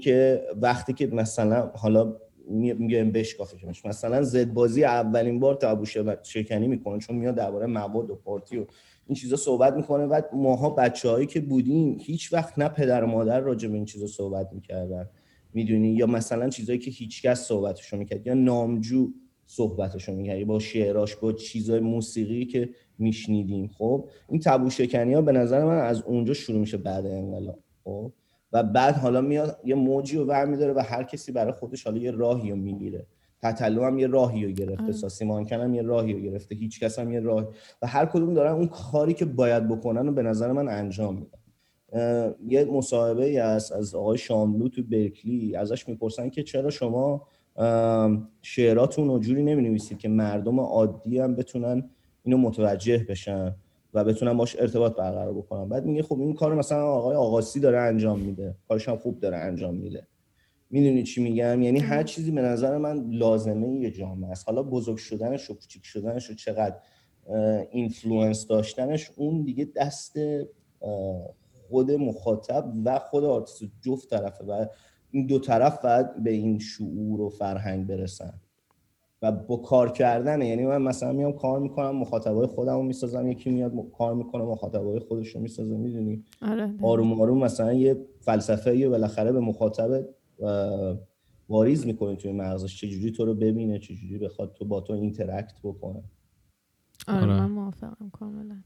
که 0.00 0.42
وقتی 0.62 0.92
که 0.92 1.06
مثلا 1.06 1.70
حالا 1.74 2.16
می- 2.48 2.72
میگم 2.72 3.10
بشکافشمش 3.10 3.84
مثلا 3.84 4.22
زد 4.22 4.52
بازی 4.52 4.84
اولین 4.84 5.40
بار 5.40 5.54
تابو 5.54 5.84
شکنی 6.22 6.68
می‌کنه 6.68 6.98
چون 6.98 7.16
میاد 7.16 7.34
درباره 7.34 7.66
مواد 7.66 8.10
و 8.10 8.14
پارتی 8.14 8.58
و 8.58 8.66
این 9.06 9.16
چیزا 9.16 9.36
صحبت 9.36 9.74
می‌کنه. 9.74 10.04
و 10.04 10.20
ماها 10.32 10.70
بچههایی 10.70 11.26
که 11.26 11.40
بودیم 11.40 11.98
هیچ 12.00 12.32
وقت 12.32 12.58
نه 12.58 12.68
پدر 12.68 13.04
و 13.04 13.06
مادر 13.06 13.40
راجع 13.40 13.68
به 13.68 13.74
این 13.74 13.84
چیزا 13.84 14.06
صحبت 14.06 14.48
می‌کردن. 14.52 15.08
می‌دونی؟ 15.54 15.88
یا 15.88 16.06
مثلا 16.06 16.48
چیزایی 16.48 16.78
که 16.78 16.90
هیچکس 16.90 17.40
صحبتشو 17.40 17.96
می‌کرد 17.96 18.26
یا 18.26 18.34
نامجو 18.34 19.10
صحبتشو 19.46 20.12
می‌کرد. 20.12 20.46
با 20.46 20.58
شعراش 20.58 21.16
با 21.16 21.32
چیزای 21.32 21.80
موسیقی 21.80 22.46
که 22.46 22.70
میشنیدیم. 22.98 23.68
خب؟ 23.68 24.08
این 24.28 24.40
تابو 24.40 24.70
شکنی 24.70 25.14
ها 25.14 25.22
به 25.22 25.32
نظر 25.32 25.64
من 25.64 25.78
از 25.78 26.02
اونجا 26.02 26.34
شروع 26.34 26.60
میشه 26.60 26.76
بعد 26.76 27.06
انقلاب. 27.06 27.58
خب؟ 27.84 28.12
و 28.54 28.62
بعد 28.62 28.94
حالا 28.94 29.20
میاد 29.20 29.60
یه 29.64 29.74
موجی 29.74 30.16
رو 30.16 30.24
برمیداره 30.24 30.72
و 30.72 30.82
هر 30.86 31.02
کسی 31.02 31.32
برای 31.32 31.52
خودش 31.52 31.84
حالا 31.84 31.98
یه 31.98 32.10
راهی 32.10 32.50
رو 32.50 32.56
می‌گیره. 32.56 33.06
تتلو 33.42 33.84
هم 33.84 33.98
یه 33.98 34.06
راهی 34.06 34.44
رو 34.46 34.52
گرفته. 34.52 34.82
آره. 34.82 34.92
ساسی 34.92 35.24
مانکن 35.24 35.60
هم 35.60 35.74
یه 35.74 35.82
راهی 35.82 36.12
رو 36.12 36.20
گرفته. 36.20 36.54
هیچ 36.54 36.80
کس 36.80 36.98
هم 36.98 37.12
یه 37.12 37.20
راه 37.20 37.48
و 37.82 37.86
هر 37.86 38.06
کدوم 38.06 38.34
دارن 38.34 38.52
اون 38.52 38.66
کاری 38.66 39.14
که 39.14 39.24
باید 39.24 39.68
بکنن 39.68 40.06
رو 40.06 40.12
به 40.12 40.22
نظر 40.22 40.52
من 40.52 40.68
انجام 40.68 41.14
میدن. 41.14 41.38
یه 42.48 42.64
مصاحبه 42.64 43.24
ای 43.24 43.38
هست 43.38 43.72
از 43.72 43.94
آقای 43.94 44.18
شاملو 44.18 44.68
تو 44.68 44.82
برکلی. 44.82 45.56
ازش 45.56 45.88
می‌پرسن 45.88 46.30
که 46.30 46.42
چرا 46.42 46.70
شما 46.70 47.26
شعراتون 48.42 49.08
رو 49.08 49.18
جوری 49.18 49.42
نمی 49.42 49.78
که 49.78 50.08
مردم 50.08 50.60
عادی 50.60 51.18
هم 51.18 51.34
بتونن 51.34 51.90
اینو 52.22 52.38
متوجه 52.38 53.06
بشن؟ 53.08 53.54
و 53.94 54.04
بتونن 54.04 54.36
باش 54.36 54.56
ارتباط 54.60 54.96
برقرار 54.96 55.34
بکنن 55.34 55.68
بعد 55.68 55.84
میگه 55.86 56.02
خب 56.02 56.20
این 56.20 56.34
کار 56.34 56.54
مثلا 56.54 56.86
آقای 56.86 57.16
آقاسی 57.16 57.60
داره 57.60 57.78
انجام 57.78 58.20
میده. 58.20 58.54
کارش 58.68 58.88
هم 58.88 58.96
خوب 58.96 59.20
داره 59.20 59.36
انجام 59.36 59.74
میده. 59.74 60.06
می‌دونی 60.70 61.02
چی 61.02 61.22
میگم؟ 61.22 61.62
یعنی 61.62 61.78
هر 61.78 62.02
چیزی 62.02 62.30
به 62.30 62.42
نظر 62.42 62.78
من 62.78 63.10
لازمه 63.10 63.68
یه 63.68 63.90
جامعه 63.90 64.30
است. 64.30 64.48
حالا 64.48 64.62
بزرگ 64.62 64.96
شدنش 64.96 65.50
و 65.50 65.54
کوچیک 65.54 65.84
شدنش 65.84 66.30
و 66.30 66.34
چقدر 66.34 66.76
influence 67.70 68.46
داشتنش 68.46 69.10
اون 69.16 69.42
دیگه 69.42 69.68
دست 69.76 70.16
خود 71.68 71.90
مخاطب 71.90 72.72
و 72.84 72.98
خود 72.98 73.24
آرتیست 73.24 73.72
جفت 73.82 74.10
طرفه 74.10 74.44
و 74.44 74.66
این 75.10 75.26
دو 75.26 75.38
طرف 75.38 75.82
باید 75.82 76.22
به 76.22 76.30
این 76.30 76.58
شعور 76.58 77.20
و 77.20 77.28
فرهنگ 77.28 77.86
برسن. 77.86 78.40
و 79.24 79.32
با 79.32 79.56
کار 79.56 79.92
کردنه 79.92 80.48
یعنی 80.48 80.66
من 80.66 80.82
مثلا 80.82 81.12
میام 81.12 81.32
کار 81.32 81.60
می‌کنم 81.60 81.96
مخاطبای 81.96 82.46
خودم 82.46 82.76
رو 82.76 82.82
می‌سازم 82.82 83.26
یکی 83.30 83.50
میاد 83.50 83.74
م- 83.74 83.90
کار 83.90 84.14
می‌کنه 84.14 84.44
مخاطبای 84.44 84.98
خودش 84.98 85.28
رو 85.28 85.40
می‌سازه 85.40 85.76
می‌دونی؟ 85.76 86.24
آره 86.42 86.74
آروم 86.82 87.20
آروم 87.20 87.38
مثلا 87.44 87.72
یه 87.72 87.96
فلسفه 88.20 88.76
یه 88.76 88.88
بالاخره 88.88 89.32
به 89.32 89.40
مخاطب 89.40 90.06
واریز 91.48 91.86
می‌کنه 91.86 92.16
توی 92.16 92.32
مغزش 92.32 92.80
چجوری 92.80 93.12
تو 93.12 93.24
رو 93.24 93.34
ببینه 93.34 93.78
چجوری 93.78 94.18
بخواد 94.18 94.52
تو 94.52 94.64
با 94.64 94.80
تو 94.80 94.92
interact 94.92 95.52
بکنه. 95.64 96.02
آره 97.08 97.22
آره. 97.22 97.26
من 97.40 97.50
موافقم 97.50 98.10
کاملا. 98.12 98.56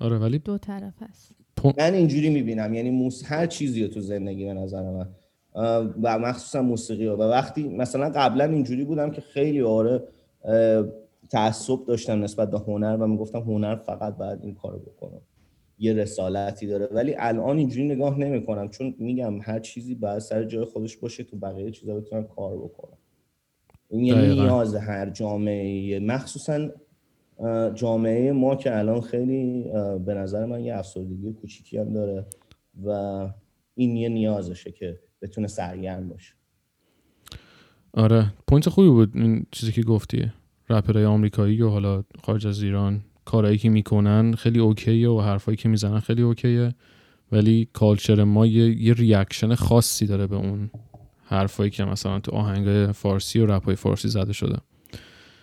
آره 0.00 0.18
ولی 0.18 0.38
دو 0.38 0.58
طرف 0.58 1.02
هست 1.02 1.32
من 1.78 1.94
اینجوری 1.94 2.30
می‌بینم 2.30 2.74
یعنی 2.74 2.90
موس... 2.90 3.22
هر 3.26 3.46
چیزی 3.46 3.82
رو 3.82 3.88
تو 3.88 4.00
زندگی 4.00 4.44
به 4.44 4.54
نظر 4.54 4.90
من 4.90 5.08
و 6.02 6.18
مخصوصا 6.18 6.62
موسیقی 6.62 7.06
ها 7.06 7.16
و 7.16 7.20
وقتی 7.20 7.68
مثلا 7.68 8.10
قبلا 8.14 8.44
اینجوری 8.44 8.84
بودم 8.84 9.10
که 9.10 9.20
خیلی 9.20 9.62
آره 9.62 10.02
تعصب 11.30 11.84
داشتم 11.86 12.24
نسبت 12.24 12.50
به 12.50 12.58
هنر 12.58 12.96
و 13.00 13.06
می‌گفتم 13.06 13.40
هنر 13.40 13.76
فقط 13.76 14.16
باید 14.16 14.38
این 14.42 14.54
کارو 14.54 14.78
بکنم 14.78 15.20
یه 15.78 15.92
رسالتی 15.92 16.66
داره. 16.66 16.88
ولی 16.92 17.14
الان 17.18 17.58
اینجوری 17.58 17.88
نگاه 17.88 18.18
نمی‌کنم. 18.18 18.68
چون 18.68 18.94
میگم 18.98 19.40
هر 19.42 19.58
چیزی 19.58 19.94
باید 19.94 20.18
سر 20.18 20.44
جای 20.44 20.64
خودش 20.64 20.96
باشه 20.96 21.24
تو 21.24 21.36
بقیه 21.36 21.70
چیزا 21.70 21.94
بتونن 21.94 22.24
کار 22.24 22.56
بکنن. 22.56 22.96
این 23.88 24.04
یه 24.04 24.14
دقیقاً. 24.14 24.42
نیاز 24.42 24.74
هر 24.74 25.10
جامعه 25.10 26.00
مخصوصا 26.00 26.68
جامعه 27.74 28.32
ما 28.32 28.56
که 28.56 28.78
الان 28.78 29.00
خیلی 29.00 29.62
به 30.04 30.14
نظر 30.14 30.44
من 30.44 30.64
یه 30.64 30.76
افسردگی 30.76 31.32
کوچیکی 31.32 31.78
هم 31.78 31.92
داره 31.92 32.26
و 32.84 32.90
این 33.74 33.96
یه 33.96 34.08
نیازشه 34.08 34.72
که 34.72 34.98
بتونه 35.22 35.46
سرگرم 35.46 36.08
باشه. 36.08 36.34
آره 37.92 38.32
point 38.48 38.68
خوبی 38.68 38.88
بود 38.88 39.16
این 39.16 39.46
چیزی 39.50 39.72
که 39.72 39.82
گفتی. 39.82 40.32
رپرهای 40.70 41.04
آمریکایی 41.04 41.62
و 41.62 41.68
حالا 41.68 42.04
خارج 42.24 42.46
از 42.46 42.62
ایران 42.62 43.04
کارهایی 43.24 43.58
که 43.58 43.68
می‌کنن 43.68 44.34
خیلی 44.34 44.58
OK 44.58 44.83
یه 44.83 45.08
و 45.08 45.20
حرفایی 45.20 45.56
که 45.56 45.68
می‌زنن 45.68 46.00
خیلی 46.00 46.22
OK 46.22 46.43
یه. 46.43 46.74
ولی 47.32 47.68
culture 47.72 48.24
ما 48.24 48.46
یه, 48.46 48.82
یه 48.82 48.94
reaction 48.94 49.54
خاصی 49.54 50.06
داره 50.06 50.26
به 50.26 50.36
اون 50.36 50.70
حرفایی 51.24 51.70
که 51.70 51.84
مثلا 51.84 52.20
تو 52.20 52.32
آهنگ 52.32 52.92
فارسی 52.92 53.38
و 53.38 53.46
rap 53.46 53.69
ای 53.69 53.76
فارسی 53.76 54.08
زده 54.08 54.32
شده. 54.32 54.58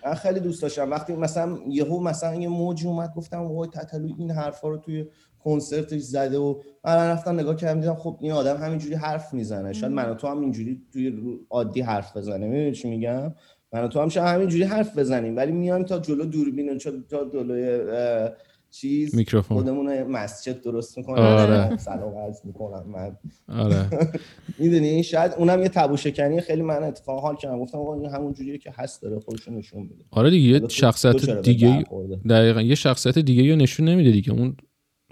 من 0.05 0.13
خیلی 0.13 0.39
دوست 0.39 0.61
داشتم. 0.61 0.91
وقتی 0.91 1.13
مثلا 1.13 1.59
یهو 1.69 2.03
مثلا 2.03 2.35
یه 2.35 2.47
موجی 2.47 2.87
اومد 2.87 3.13
گفتم 3.15 3.41
وای 3.41 3.69
تتلو 3.69 4.09
این 4.17 4.31
حرفا 4.31 4.67
رو 4.67 4.77
توی 4.77 5.05
کنسرتش 5.45 6.01
زده 6.01 6.37
و 6.37 6.55
من 6.85 6.95
رفتم 6.95 7.39
نگاه 7.39 7.55
کردم 7.55 7.79
دیدم 7.81 7.95
خب 7.95 8.17
این 8.21 8.31
آدم 8.31 8.57
همینجوری 8.57 8.95
حرف 8.95 9.33
می‌زنه. 9.33 9.73
شاید 9.73 9.93
من 9.93 10.09
و 10.09 10.13
تو 10.13 10.27
هم 10.27 10.41
اینجوری 10.41 10.81
توی 10.93 11.13
عادی 11.49 11.81
حرف 11.81 12.17
بزنه 12.17 12.47
می‌دونی 12.47 12.71
چی 12.71 12.89
میگم؟ 12.89 13.33
من 13.73 13.83
و 13.83 13.87
تو 13.87 13.99
هم 14.01 14.09
شاید 14.09 14.27
همینجوری 14.27 14.63
حرف 14.63 14.97
بزنیم 14.97 15.35
ولی 15.35 15.51
میایم 15.51 15.83
تا 15.83 15.99
جلو 15.99 16.25
دوربین 16.25 16.69
و 16.69 16.77
تا 17.09 17.29
جلوی 17.33 18.29
چیز 18.71 19.15
میکروفون. 19.15 19.57
خودمون 19.57 20.03
مسجد 20.03 20.61
درست 20.61 20.97
می‌کنم 20.97 21.21
آره. 21.21 21.77
سلام 21.77 22.17
عرض 22.17 22.45
می‌کنم 22.45 22.85
من. 22.87 23.17
آره. 23.59 23.89
می‌دونی؟ 24.59 25.03
شاید 25.03 25.31
اونم 25.37 25.61
یه 25.61 25.69
تبو 25.69 25.97
شکنی 25.97 26.41
خیلی 26.41 26.61
من 26.61 26.83
اتفاق 26.83 27.21
حال 27.21 27.35
کردم. 27.35 27.59
گفتم 27.59 27.77
آقا 27.77 27.95
این 27.95 28.05
همون 28.05 28.33
جوریه 28.33 28.57
که 28.57 28.71
هست 28.75 29.01
داره 29.01 29.19
خودش 29.19 29.47
نشون 29.47 29.81
میده. 29.81 30.05
آره 30.11 30.29
دیگه 30.29 30.49
یه 30.49 30.67
شخصیت 30.67 31.41
دیگه؟ 31.41 31.83
دقیقا 32.29 32.61
یه 32.61 32.75
شخصیت 32.75 33.19
دیگه 33.19 33.51
رو 33.51 33.55
نشون 33.55 33.89
نمیده 33.89 34.11
دیگه. 34.11 34.31
اون 34.31 34.57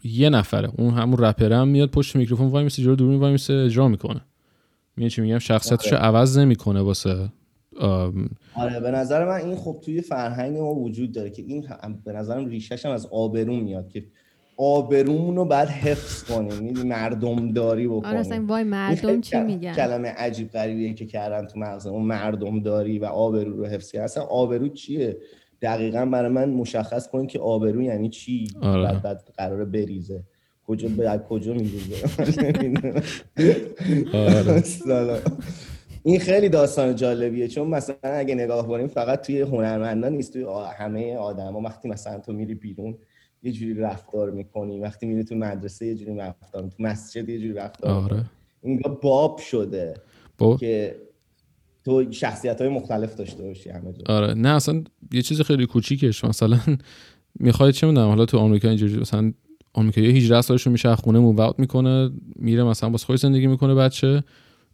یه 0.03 0.29
نفره. 0.29 0.69
اون 0.77 0.93
همون 0.93 1.17
رپره 1.17 1.57
هم 1.57 1.67
میاد 1.67 1.89
پشت 1.89 2.15
میکروفون 2.15 2.47
وای 2.47 2.63
میسه 2.63 2.81
جلو 2.83 2.95
دوربین 2.95 3.19
وای 3.19 3.31
میسه 3.31 3.53
اجرا 3.53 3.87
می‌کنه. 3.87 4.21
میگه 4.97 5.09
چی 5.09 5.21
میگم؟ 5.21 5.39
شخصیتش 5.39 5.91
رو 5.91 5.97
عوض 5.97 6.37
نمی‌کنه 6.37 6.81
واسه 6.81 7.29
آم، 7.79 8.29
آره 8.55 8.79
به 8.79 8.91
نظر 8.91 9.25
من 9.25 9.45
این 9.49 9.55
خب 9.55 9.81
توی 9.85 10.01
فرهنگ 10.01 10.57
ما 10.57 10.75
وجود 10.75 11.11
داره 11.11 11.29
که 11.29 11.41
این 11.41 11.65
هم- 11.67 12.01
به 12.05 12.11
نظرم 12.13 12.45
ریشش 12.45 12.85
هم 12.85 12.91
از 12.91 13.05
آبرون 13.11 13.59
میاد 13.59 13.89
که 13.89 14.03
آبرومون 14.57 15.35
رو 15.35 15.45
باید 15.45 15.69
حفظ 15.69 16.23
کنیم. 16.23 16.87
مردم 16.87 17.51
داری 17.51 17.87
آره 17.87 18.07
اصلا 18.19 18.35
بکنیم 18.35 18.47
وای 18.47 18.63
مردم 18.63 19.21
چی 19.21 19.37
میگن؟ 19.39 19.73
کلمه 19.73 20.07
عجیب 20.09 20.51
غریبیه 20.51 20.93
که 20.93 21.05
کردن 21.05 21.47
تو 21.47 21.59
مغز 21.59 21.87
اون 21.87 22.05
مردم 22.05 22.59
داری 22.59 22.99
و 22.99 23.05
آبرو 23.05 23.57
رو 23.57 23.65
حفظ 23.65 23.91
کردن. 23.91 24.03
اصلا 24.05 24.23
آبرو 24.23 24.67
چیه؟ 24.67 25.17
دقیقا 25.63 26.05
برای 26.05 26.31
من 26.31 26.49
مشخص 26.49 27.07
کن 27.07 27.27
که 27.27 27.39
آبرو 27.39 27.81
یعنی 27.81 28.09
چی؟ 28.09 28.47
آره. 28.61 28.83
بعد, 28.83 29.01
بعد 29.01 29.33
قراره 29.37 29.65
بریزه. 29.65 30.23
کجا 30.67 30.87
بعد 30.97 31.27
کجا 31.27 31.53
میریزه؟ 31.53 31.95
آره. 34.13 35.21
این 36.03 36.19
خیلی 36.19 36.49
داستان 36.49 36.95
جالبیه. 36.95 37.47
چون 37.47 37.67
مثلا 37.67 37.95
اگه 38.03 38.35
نگاه 38.35 38.67
کنیم 38.67 38.87
فقط 38.87 39.21
توی 39.21 39.41
هنرمندان 39.41 40.13
نیست 40.13 40.33
توی 40.33 40.45
همه 40.77 41.15
آدما. 41.15 41.61
وقتی 41.61 41.89
مثلا 41.89 42.19
تو 42.19 42.33
میری 42.33 42.55
بیرون 42.55 42.97
یه 43.43 43.51
جوری 43.51 43.73
رفتار 43.73 44.31
می‌کنی. 44.31 44.79
وقتی 44.79 45.05
میری 45.05 45.23
تو 45.23 45.35
مدرسه 45.35 45.85
یه 45.85 45.95
جوری 45.95 46.17
رفتار 46.17 46.61
تو 46.61 46.83
مسجد 46.83 47.29
یه 47.29 47.39
جوری 47.39 47.53
رفتار 47.53 47.91
آره. 47.91 48.25
اینجا 48.61 48.99
باب 49.01 49.37
شده 49.37 49.93
با 50.37 50.57
که 50.57 50.95
تو 51.85 52.11
شخصیت 52.11 52.61
های 52.61 52.69
مختلف 52.69 53.15
داشته 53.15 53.43
باشی 53.43 53.69
همه 53.69 53.93
جا. 53.93 54.15
آره. 54.15 54.33
نه 54.33 54.49
اصلا 54.49 54.83
یه 55.11 55.21
چیز 55.21 55.41
خیلی 55.41 55.65
کوچیکش. 55.65 56.23
مثلا 56.23 56.59
می‌خوای 57.39 57.73
چه 57.73 57.87
می‌دونم 57.87 58.07
حالا 58.07 58.25
تو 58.25 58.37
آمریکا 58.37 58.69
اینجوری 58.69 58.97
مثلا 58.97 59.33
آمریکایی 59.73 60.17
18 60.17 60.41
سالشون 60.41 60.73
میشه 60.73 60.95
خونه 60.95 61.19
موو 61.19 61.51
می‌کنه 61.57 62.09
میره 62.35 62.63
مثلا 62.63 62.89
با 62.89 62.97
خودش 62.97 63.19
زندگی 63.19 63.47
می‌کنه 63.47 63.75
بچه. 63.75 64.23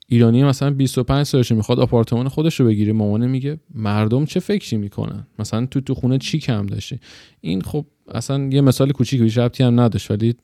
ایرانی 0.08 0.44
مثلا 0.44 0.70
25 0.72 1.26
سالشه 1.26 1.56
می‌خواد 1.56 1.80
آپارتمان 1.80 2.28
خودش 2.28 2.60
رو 2.60 2.66
بگیره. 2.66 2.94
مامانه 2.94 3.28
میگه 3.28 3.60
مردم 3.76 4.26
چه 4.26 4.40
فکری 4.40 4.78
می‌کنن؟ 4.78 5.28
مثلا 5.40 5.66
تو 5.66 5.82
تو 5.82 5.94
خونه 5.94 6.18
چی 6.18 6.40
کم 6.40 6.66
داشتی؟ 6.66 7.00
این 7.42 7.62
خب 7.62 7.86
اصلا 8.08 8.50
یه 8.52 8.62
مثال 8.62 8.92
کوچیک 8.92 9.22
بیش 9.22 9.38
ربطی 9.38 9.64
هم 9.64 9.80
نداشت. 9.80 10.12
ولی 10.12 10.36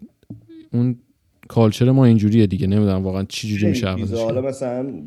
اون 0.74 0.98
کالچر 1.50 1.92
ما 1.92 2.06
اینجوریه 2.06 2.48
دیگه 2.48 2.68
نمی‌دونم 2.68 3.04
واقعا 3.04 3.24
چی 3.24 3.48
جوری 3.48 3.68
میشه 3.68 4.18
حالا 4.18 4.42
مثلا 4.42 5.04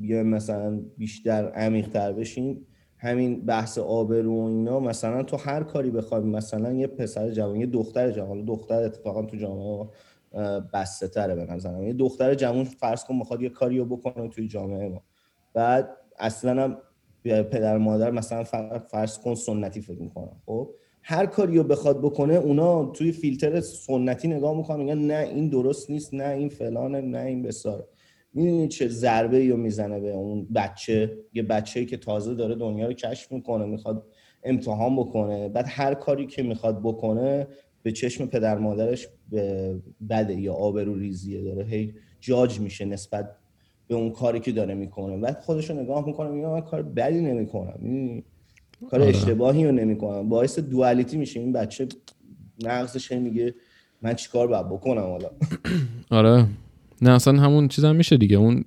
بیا 0.00 0.22
مثلا 0.22 0.80
بیشتر 0.96 1.48
عمیق 1.48 1.88
تر 1.88 2.12
بشیم 2.12 2.66
همین 2.96 3.46
بحث 3.46 3.78
آبرو 3.78 4.42
و 4.42 4.44
اینا 4.44 4.80
مثلا 4.80 5.22
تو 5.22 5.36
هر 5.36 5.62
کاری 5.62 5.90
بخوای 5.90 6.20
مثلا 6.20 6.72
یه 6.72 6.86
پسر 6.86 7.30
جوان 7.30 7.56
یه 7.56 7.66
دختر 7.66 8.10
جوان 8.10 8.44
دختر 8.44 8.82
اتفاقا 8.82 9.22
تو 9.22 9.36
جامعه 9.36 9.88
بسته 10.72 11.08
تره 11.08 11.34
به 11.34 11.44
نظرم. 11.44 11.82
یه 11.82 11.92
دختر 11.92 12.34
جوان 12.34 12.64
فرض 12.64 13.04
کن 13.04 13.14
می‌خواد 13.14 13.42
یه 13.42 13.48
کاری 13.48 13.78
رو 13.78 13.84
بکنه 13.84 14.28
توی 14.28 14.48
جامعه 14.48 14.88
ما. 14.88 15.02
بعد 15.54 15.88
اصلا 16.18 16.64
هم 16.64 16.76
پدر 17.24 17.78
مادر 17.78 18.10
مثلا 18.10 18.44
فرض 18.90 19.18
کن 19.18 19.34
سنتی 19.34 19.80
فکر 19.80 20.02
می‌کنن 20.02 20.32
خب؟ 20.46 20.70
هر 21.06 21.26
کاری 21.26 21.56
رو 21.56 21.64
بخواد 21.64 22.00
بکنه 22.00 22.34
اونا 22.34 22.84
توی 22.84 23.12
فیلتر 23.12 23.60
سنتی 23.60 24.28
نگاه 24.28 24.56
می‌کنن 24.56 24.78
میگن 24.78 24.98
نه 24.98 25.28
این 25.28 25.48
درست 25.48 25.90
نیست 25.90 26.14
نه 26.14 26.28
این 26.28 26.48
فلانه 26.48 27.00
نه 27.00 27.18
این 27.18 27.42
بسار 27.42 27.88
می‌دونی 28.34 28.68
چه 28.68 28.88
ضربه 28.88 29.48
رو 29.48 29.56
می‌زنه 29.56 30.00
به 30.00 30.10
اون 30.10 30.46
بچه؟ 30.54 31.18
یه 31.34 31.42
بچه 31.42 31.84
که 31.84 31.96
تازه 31.96 32.34
داره 32.34 32.54
دنیا 32.54 32.86
رو 32.86 32.92
کشف 32.92 33.32
می‌کنه 33.32 33.64
می‌خواد 33.64 34.06
امتحان 34.44 34.96
بکنه. 34.96 35.48
بعد 35.48 35.64
هر 35.68 35.94
کاری 35.94 36.26
که 36.26 36.42
می‌خواد 36.42 36.80
بکنه 36.82 37.46
به 37.82 37.92
چشم 37.92 38.26
پدر 38.26 38.58
مادرش 38.58 39.08
بده 40.10 40.34
یا 40.40 40.54
آبرو 40.54 40.94
ریزیه 40.94 41.42
داره. 41.42 41.64
هی 41.64 41.94
جاج 42.20 42.60
میشه 42.60 42.84
نسبت 42.84 43.30
به 43.88 43.94
اون 43.94 44.10
کاری 44.10 44.40
که 44.40 44.52
داره 44.52 44.74
می‌کنه. 44.74 45.16
بعد 45.16 45.40
خودش 45.40 45.70
رو 45.70 45.80
نگاه 45.80 46.06
می‌کنه 46.06 46.30
میگه 46.30 46.46
من 46.46 46.60
کار 46.60 46.82
بدی 46.82 47.20
نمی‌کنم. 47.20 47.78
کار 48.90 49.00
آره. 49.00 49.10
اشتباهی 49.10 49.64
رو 49.64 49.72
نمی‌کنم. 49.72 50.28
باعث 50.28 50.58
دوالیتی 50.58 51.16
میشه. 51.16 51.40
این 51.40 51.52
بچه 51.52 51.86
نقصش 52.64 53.12
میگه 53.12 53.54
من 54.02 54.14
چیکار 54.14 54.46
باید 54.46 54.68
بکنم 54.68 55.02
حالا. 55.02 55.28
آره. 56.18 56.46
نه 57.02 57.10
اصلا 57.10 57.40
همون 57.40 57.68
چیز 57.68 57.84
هم 57.84 57.96
میشه 57.96 58.16
دیگه. 58.16 58.36
اون 58.36 58.64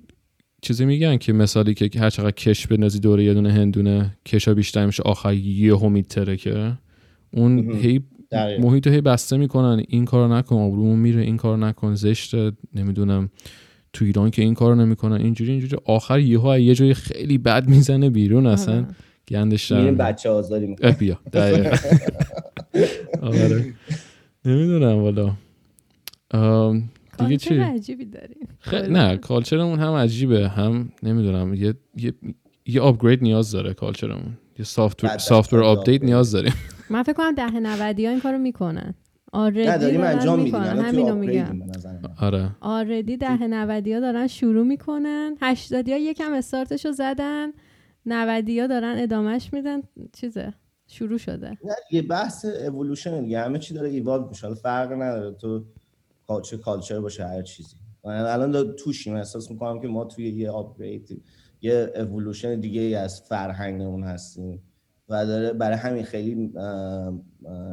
چیزی 0.62 0.84
میگن 0.84 1.16
که 1.16 1.32
مثالی 1.32 1.74
که 1.74 2.00
هر 2.00 2.10
چقدر 2.10 2.30
کش 2.30 2.66
بنازی 2.66 2.98
دوره 3.00 3.24
یه 3.24 3.34
دونه 3.34 3.52
هندونه 3.52 4.16
کشا 4.26 4.54
بیشتر 4.54 4.86
میشه 4.86 5.02
آخر 5.02 5.34
یه 5.34 5.76
همیتره 5.76 6.36
که. 6.36 6.72
اون 7.32 7.72
هی 7.72 8.00
محیط 8.60 8.86
هی 8.86 9.00
بسته 9.00 9.36
می‌کنن. 9.36 9.82
این 9.88 10.04
کارو 10.04 10.34
نکن 10.34 10.56
آبرومون 10.56 10.98
میره. 10.98 11.22
این 11.22 11.36
کار 11.36 11.58
نکن 11.58 11.94
زشت 11.94 12.34
نمی‌دونم. 12.74 13.30
تو 13.92 14.04
ایران 14.04 14.30
که 14.30 14.42
این 14.42 14.54
کارو 14.54 14.74
نمی‌کنن. 14.74 15.20
اینجوری 15.20 15.50
اینجوری. 15.50 15.76
آخر 15.84 16.18
یهو 16.20 16.58
یه 16.58 16.74
جای 16.74 16.94
خیلی 16.94 17.38
بد 17.38 17.68
می‌زنه 17.68 18.10
بیرون 18.10 18.46
اصلا. 18.46 18.76
آره. 18.76 18.86
گندش 19.28 19.72
در 19.72 19.90
بچه 19.90 20.30
آزاری 20.30 20.66
می‌کنه. 20.66 20.92
بیا. 20.92 21.18
آره. 23.22 23.74
نمی‌دونم 24.44 24.98
والا. 25.02 25.34
دیگه 27.18 27.36
چی؟ 27.36 27.58
عجیبی 27.58 28.04
داریم. 28.04 28.48
نه 28.96 29.16
culture 29.16 29.59
مون 29.59 29.78
هم 29.78 29.92
عجیبه 29.92 30.48
هم 30.48 30.92
نمی‌دونم 31.02 31.54
یه 31.54 31.74
یه 31.96 32.12
یه 32.66 32.80
upgrade 32.80 33.22
نیاز 33.22 33.52
داره 33.52 33.74
culture 33.74 34.15
مون. 34.15 34.38
یه 34.58 34.64
software 35.18 35.64
update 35.64 36.04
نیاز 36.04 36.32
داریم. 36.32 36.52
من 36.90 37.02
فکر 37.02 37.12
کنم 37.12 37.34
ده 37.34 37.50
90 37.60 38.00
ها 38.00 38.10
این 38.10 38.20
کارو 38.20 38.38
می‌کنن. 38.38 38.94
already 39.32 39.66
انجام 39.66 40.42
می‌کنن. 40.42 40.78
همینو 40.78 41.14
میگم. 41.14 41.60
آره. 42.20 42.50
already 42.60 43.16
ده 43.16 43.46
90 43.46 43.88
ها 43.88 44.00
دارن 44.00 44.26
شروع 44.26 44.66
می‌کنن. 44.66 45.36
80 45.40 45.88
ها 45.88 45.96
یکم 45.96 46.32
استارتشو 46.32 46.92
زدن. 46.92 47.52
90 48.08 48.48
ها 48.48 48.66
دارن 48.66 48.94
ادامهش 48.98 49.52
میدن 49.52 49.82
چیزه 50.12 50.54
شروع 50.86 51.18
شده. 51.18 51.58
یه 51.90 52.02
بحث 52.02 52.44
اِوولوشن 52.44 53.22
دیگه 53.24 53.40
همه 53.40 53.58
چی 53.58 53.74
داره 53.74 53.88
ایوالو 53.88 54.28
میشه. 54.28 54.54
فرق 54.54 54.92
نداره 54.92 55.34
تو 55.34 55.64
چه 56.42 56.56
culture 56.56 57.00
باشه 57.00 57.26
هر 57.26 57.42
چیزی. 57.42 57.76
الان 58.04 58.72
توشیم. 58.72 59.16
احساس 59.16 59.50
می‌کنم 59.50 59.80
که 59.80 59.88
ما 59.88 60.04
توی 60.04 60.28
یه 60.28 60.50
upgrade 60.50 61.22
یه 61.60 61.92
اِوولوشن 61.94 62.60
دیگه 62.60 62.80
ای 62.80 62.94
از 62.94 63.22
فرهنگمون 63.22 64.04
هستیم 64.04 64.62
و 65.08 65.26
داره 65.26 65.52
برای 65.52 65.76
همین 65.76 66.04
خیلی 66.04 66.52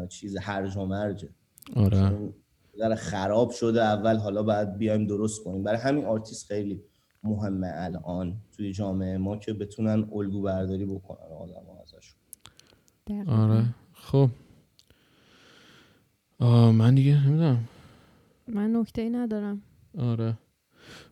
چیز 0.09 0.37
هرج 0.37 0.77
و 0.77 0.85
مرجه. 0.85 1.29
آره. 1.75 2.31
داره 2.79 2.95
خراب 2.95 3.51
شده 3.51 3.83
اول 3.83 4.15
حالا 4.17 4.43
باید 4.43 4.77
بیایم 4.77 5.07
درست 5.07 5.43
کنیم. 5.43 5.63
برای 5.63 5.79
همین 5.79 6.05
آرتیست 6.05 6.47
خیلی 6.47 6.81
مهمه 7.25 7.71
الان 7.73 8.33
توی 8.57 8.71
جامعه 8.71 9.17
ما 9.17 9.37
که 9.37 9.53
بتونن 9.53 10.07
الگو 10.15 10.41
برداری 10.41 10.85
بکنن 10.85 11.31
آدم 11.39 11.63
ازشون. 11.83 12.19
آره. 13.27 13.65
خب. 13.93 14.29
من 16.73 16.95
دیگه 16.95 17.27
نمی‌دونم. 17.27 17.57
من 18.47 18.75
نکته 18.75 19.01
ای 19.01 19.09
ندارم. 19.09 19.61
آره. 19.97 20.33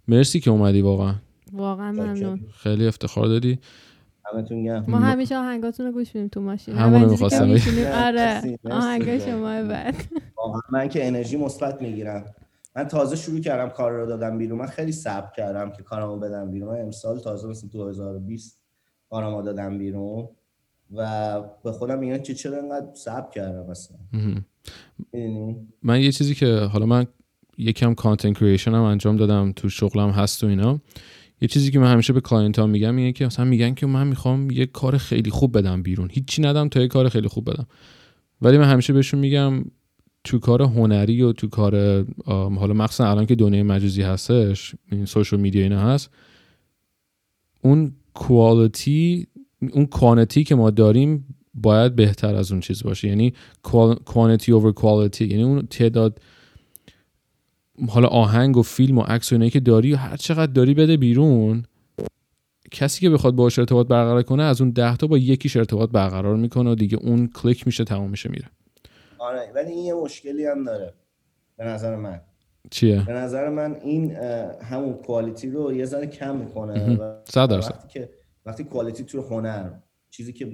مرسی 0.08 0.40
که 0.40 0.52
اومدی 0.52 0.82
واقعا. 0.82 1.16
واقعا 1.54 1.92
ممنون. 1.92 2.40
خیلی 2.54 2.88
افتخار 2.88 3.28
دادی 3.28 3.60
ما 4.88 5.00
همیشه 5.00 5.38
آهنگاتون 5.38 5.86
رو 5.86 5.92
گوش 5.92 6.16
میدیم 6.16 6.28
تو 6.28 6.42
ماشین. 6.42 6.76
همونو 6.76 7.10
می‌خواستم 7.10 7.52
آره. 7.94 8.60
آهنگ 8.72 9.20
شما 9.20 9.64
بعد. 9.64 9.96
من 10.72 10.90
که 10.90 11.08
انرژی 11.08 11.38
مثبت 11.38 11.82
می‌گیرم. 11.82 12.26
من 12.76 12.84
تازه 12.84 13.16
شروع 13.16 13.40
کردم 13.40 13.70
کار 13.70 13.92
رو 13.92 14.06
دادم 14.06 14.38
بیرون. 14.38 14.60
من 14.60 14.66
خیلی 14.66 14.92
صبر 14.92 15.32
کردم 15.38 15.72
که 15.72 15.84
کارمو 15.84 16.20
بدم 16.20 16.52
بیرون. 16.52 16.76
من 16.76 16.82
امسال 16.82 17.20
تازه 17.20 17.48
مثل 17.48 17.68
2020 17.68 18.64
کارمو 19.10 19.42
دادم 19.42 19.78
بیرون 19.78 20.30
و 20.96 21.42
به 21.64 21.72
خودم 21.72 22.00
میگم 22.00 22.18
که 22.18 22.34
چرا 22.34 22.58
انقدر 22.58 22.88
صبر 22.94 23.30
کردم 23.32 23.66
مثلا 23.70 23.98
من 25.84 26.02
یه 26.02 26.12
چیزی 26.12 26.36
که 26.36 26.56
حالا 26.56 26.86
من 26.86 27.06
یکم 27.58 27.94
content 27.94 28.38
creation 28.38 28.74
هم 28.74 28.82
انجام 28.82 29.16
دادم 29.16 29.52
تو 29.52 29.70
شغلم 29.70 30.10
هست 30.10 30.44
و 30.44 30.48
اینا. 30.48 30.80
یه 31.42 31.48
چیزی 31.48 31.72
که 31.72 31.80
من 31.80 31.92
همیشه 31.92 32.14
به 32.14 32.22
client 32.22 32.60
ها 32.60 32.68
میگم 32.68 32.96
اینه 32.96 33.12
که 33.12 33.26
مثلا 33.26 33.46
میگن 33.46 33.74
که 33.74 33.86
من 33.86 34.08
می‌خوام 34.08 34.52
یه 34.52 34.66
کار 34.66 34.98
خیلی 34.98 35.30
خوب 35.30 35.58
بدم 35.58 35.84
بیرون. 35.84 36.10
هیچی 36.12 36.42
ندم 36.42 36.70
تا 36.70 36.82
یه 36.82 36.88
کار 36.88 37.10
خیلی 37.10 37.28
خوب 37.28 37.50
بدم. 37.50 37.68
ولی 38.42 38.58
من 38.58 38.64
همیشه 38.64 38.94
بهشون 38.94 39.20
میگم 39.20 39.66
تو 40.24 40.40
کار 40.40 40.62
هنری 40.62 41.22
و 41.22 41.32
تو 41.32 41.48
کار 41.48 42.06
حالا 42.26 42.74
مخصوصا 42.74 43.12
الان 43.12 43.26
که 43.26 43.36
دنیای 43.36 43.64
مجازی 43.64 44.02
هستش 44.02 44.76
این 44.92 45.06
social 45.06 45.40
media 45.40 45.64
اینا 45.64 45.80
هست 45.80 46.10
اون 47.62 47.92
کوالیتی 48.14 49.28
اون 49.72 49.86
کوانتی 49.86 50.44
که 50.44 50.56
ما 50.56 50.70
داریم 50.70 51.36
باید 51.54 51.96
بهتر 51.96 52.36
از 52.36 52.52
اون 52.52 52.62
چیز 52.62 52.84
باشه. 52.84 53.08
یعنی 53.08 53.34
کوانتی 54.06 54.52
اوور 54.52 54.72
کوالیتی 54.72 55.26
یعنی 55.26 55.44
اون 55.44 55.68
تعداد 55.68 56.20
حالا 57.88 58.08
آهنگ 58.08 58.58
و 58.58 58.62
فیلم 58.62 58.98
و 58.98 59.02
عکس 59.02 59.34
و 59.34 59.50
که 59.50 59.60
داری 59.60 59.94
و 59.94 59.96
هر 59.96 60.18
چقدر 60.18 60.52
داری 60.52 60.74
بده 60.74 60.98
بیرون 60.98 61.64
کسی 62.72 63.02
که 63.02 63.10
بخواد 63.10 63.36
باش 63.36 63.60
ارتباط 63.60 63.88
برقرار 63.88 64.24
کنه 64.24 64.44
از 64.44 64.62
اون 64.62 64.72
ده 64.72 64.98
تا 64.98 65.08
با 65.08 65.18
یکیش 65.18 65.58
ارتباط 65.58 65.90
برقرار 65.90 66.36
می‌کنه 66.36 66.72
و 66.72 66.76
دیگه 66.76 66.98
اون 66.98 67.28
کلیک 67.28 67.68
میشه 67.68 67.84
تمام 67.84 68.10
میشه 68.10 68.30
میره. 68.30 68.50
آره 69.24 69.52
ولی 69.56 69.72
این 69.72 69.86
یه 69.86 69.94
مشکلی 69.94 70.46
هم 70.46 70.64
داره. 70.64 70.94
به 71.58 71.64
نظر 71.64 71.96
من. 71.96 72.22
چیه؟ 72.72 73.06
به 73.06 73.14
نظر 73.14 73.50
من 73.50 73.76
این 73.76 74.16
همون 74.62 74.94
quality 74.94 75.50
رو 75.50 75.74
یه 75.74 75.86
ذره 75.86 76.08
کم 76.08 76.38
می‌کنه 76.38 76.98
صد 77.26 77.50
درصد. 77.50 77.72
وقتی 77.72 77.88
که 77.88 78.10
وقتی 78.46 78.64
quality 78.64 79.04
تو 79.04 79.22
هنر 79.22 79.72
چیزی 80.10 80.34
که 80.34 80.46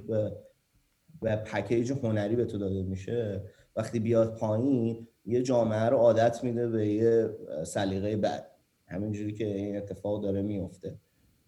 به, 1.21 1.36
package 1.36 1.91
هنری 1.91 2.36
به 2.36 2.45
تو 2.45 2.58
داده 2.58 2.84
میشه 2.84 3.43
وقتی 3.75 3.99
بیاد 3.99 4.36
پایین 4.36 5.08
یه 5.25 5.41
جامعه 5.41 5.86
رو 5.86 5.97
عادت 5.97 6.43
میده 6.43 6.67
به 6.67 6.88
یه 6.88 7.29
سلیقه 7.63 8.17
بد. 8.17 8.45
همینجوری 8.88 9.34
که 9.34 9.45
این 9.45 9.77
اتفاق 9.77 10.23
داره 10.23 10.41
میفته 10.41 10.99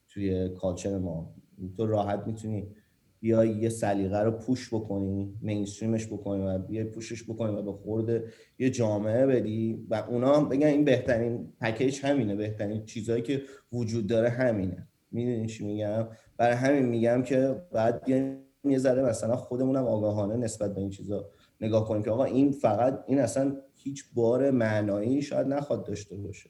توی 0.09 0.49
culture 0.49 0.97
ما. 0.97 1.33
تو 1.77 1.85
راحت 1.85 2.23
می‌تونی 2.27 2.67
بیای 3.21 3.49
یه 3.49 3.69
سلیقه 3.69 4.19
رو 4.19 4.31
push 4.31 4.73
بکنی 4.73 5.33
mainstream 5.41 5.96
ش 5.96 6.07
بکنی 6.07 6.41
و 6.41 6.57
بیای 6.57 6.83
push 6.83 7.10
ش 7.10 7.23
بکنی 7.23 7.55
و 7.55 7.61
به 7.61 7.71
خورده 7.71 8.23
یه 8.59 8.69
جامعه 8.69 9.25
بدی 9.25 9.85
و 9.89 9.95
اونا 10.09 10.43
بگن 10.43 10.67
این 10.67 10.85
بهترین 10.85 11.53
package 11.61 11.99
همینه 12.03 12.35
بهترین 12.35 12.85
چیزهایی 12.85 13.21
که 13.21 13.41
وجود 13.73 14.07
داره 14.07 14.29
همینه. 14.29 14.87
می‌دونی 15.11 15.47
چی 15.47 15.65
میگم؟ 15.65 16.07
برای 16.37 16.55
همین 16.55 16.85
میگم 16.85 17.23
که 17.23 17.61
بعد 17.71 18.09
یه 18.63 18.77
ذره 18.77 19.03
مثلا 19.03 19.35
خودمونم 19.35 19.85
آگاهانه 19.85 20.37
نسبت 20.37 20.75
به 20.75 20.81
این 20.81 20.89
چیزا 20.89 21.29
نگاه 21.61 21.87
کنیم 21.87 22.03
که 22.03 22.11
آقا 22.11 22.23
این 22.23 22.51
فقط 22.51 23.03
این 23.07 23.19
اصلا 23.19 23.55
هیچ 23.73 24.05
بار 24.13 24.51
معنایی 24.51 25.21
شاید 25.21 25.47
نخواد 25.47 25.85
داشته 25.85 26.15
باشه. 26.15 26.49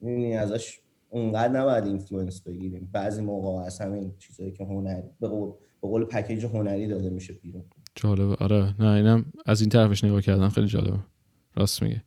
می‌دونی 0.00 0.36
ازش 0.36 0.80
اونقدر 1.10 1.52
نباید 1.52 1.86
influence 1.86 2.40
بگیریم. 2.40 2.90
بعضی 2.92 3.22
موقع 3.22 3.64
از 3.64 3.78
همین 3.80 4.14
چیزایی 4.18 4.52
که 4.52 4.64
هنری 4.64 5.10
به 5.20 5.28
به 5.82 5.88
قول 5.88 6.04
package 6.04 6.44
هنری 6.44 6.86
داده 6.86 7.10
میشه 7.10 7.32
بیرون. 7.32 7.64
جالبه. 7.94 8.34
آره. 8.34 8.74
نه 8.78 8.90
اینم 8.90 9.24
از 9.46 9.60
این 9.60 9.70
طرفش 9.70 10.04
نگاه 10.04 10.22
کردن 10.22 10.48
خیلی 10.48 10.66
جالبه. 10.66 10.98
راست 11.56 11.82
میگه. 11.82 12.02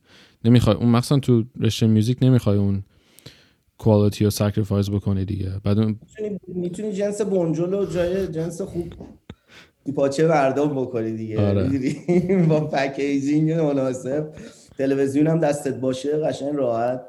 نمی‌خوای 0.45 0.75
اون 0.75 0.89
مثلا 0.89 1.19
تو 1.19 1.43
رشته 1.59 1.87
music 1.87 2.17
نمی‌خوای 2.21 2.57
اون 2.57 2.83
quality 3.77 4.23
رو 4.23 4.29
sacrifice 4.29 4.89
بکنی 4.89 5.25
دیگه. 5.25 5.51
بعد 5.63 5.79
اون 5.79 5.99
می‌تونی 6.01 6.39
می‌تونی 6.47 6.93
جنس 6.93 7.21
بنجل 7.21 7.73
و 7.73 7.85
جای 7.85 8.27
جنس 8.27 8.61
خوب 8.61 8.93
پاچه 9.95 10.27
مردم 10.27 10.81
بکنی 10.81 11.11
دیگه. 11.11 11.47
آره. 11.47 11.69
با 12.49 12.67
packaging 12.67 13.51
مناسب. 13.51 14.33
تلویزیون 14.77 15.27
هم 15.27 15.39
دستت 15.39 15.79
باشه 15.79 16.17
قشنگ 16.17 16.55
راحت. 16.55 17.01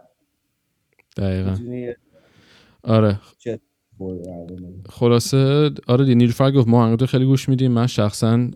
دقیقا. 1.16 1.56
آره. 2.82 3.20
خلاصه 4.88 5.70
آره 5.86 6.14
نیلوفر 6.14 6.50
گفت 6.50 6.68
ما 6.68 6.84
آهنگ 6.84 7.04
خیلی 7.04 7.24
گوش 7.24 7.48
میدیم 7.48 7.72
من 7.72 7.86
شخصا 7.86 8.48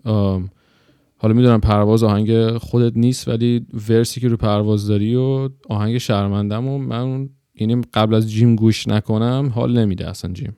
حالا 1.17 1.33
می‌دونم 1.33 1.61
پرواز 1.61 2.03
آهنگ 2.03 2.57
خودت 2.57 2.97
نیست 2.97 3.27
ولی 3.27 3.65
ورسی 3.89 4.21
که 4.21 4.27
رو 4.27 4.37
پرواز 4.37 4.87
داری 4.87 5.15
و 5.15 5.49
آهنگ 5.69 5.97
شرمندم 5.97 6.67
و 6.67 6.77
من 6.77 7.29
یعنی 7.55 7.81
قبل 7.93 8.13
از 8.15 8.31
جیم 8.31 8.55
گوش 8.55 8.87
نکنم 8.87 9.51
حال 9.55 9.77
نمیده 9.79 10.09
اصلا 10.09 10.33
جیم. 10.33 10.55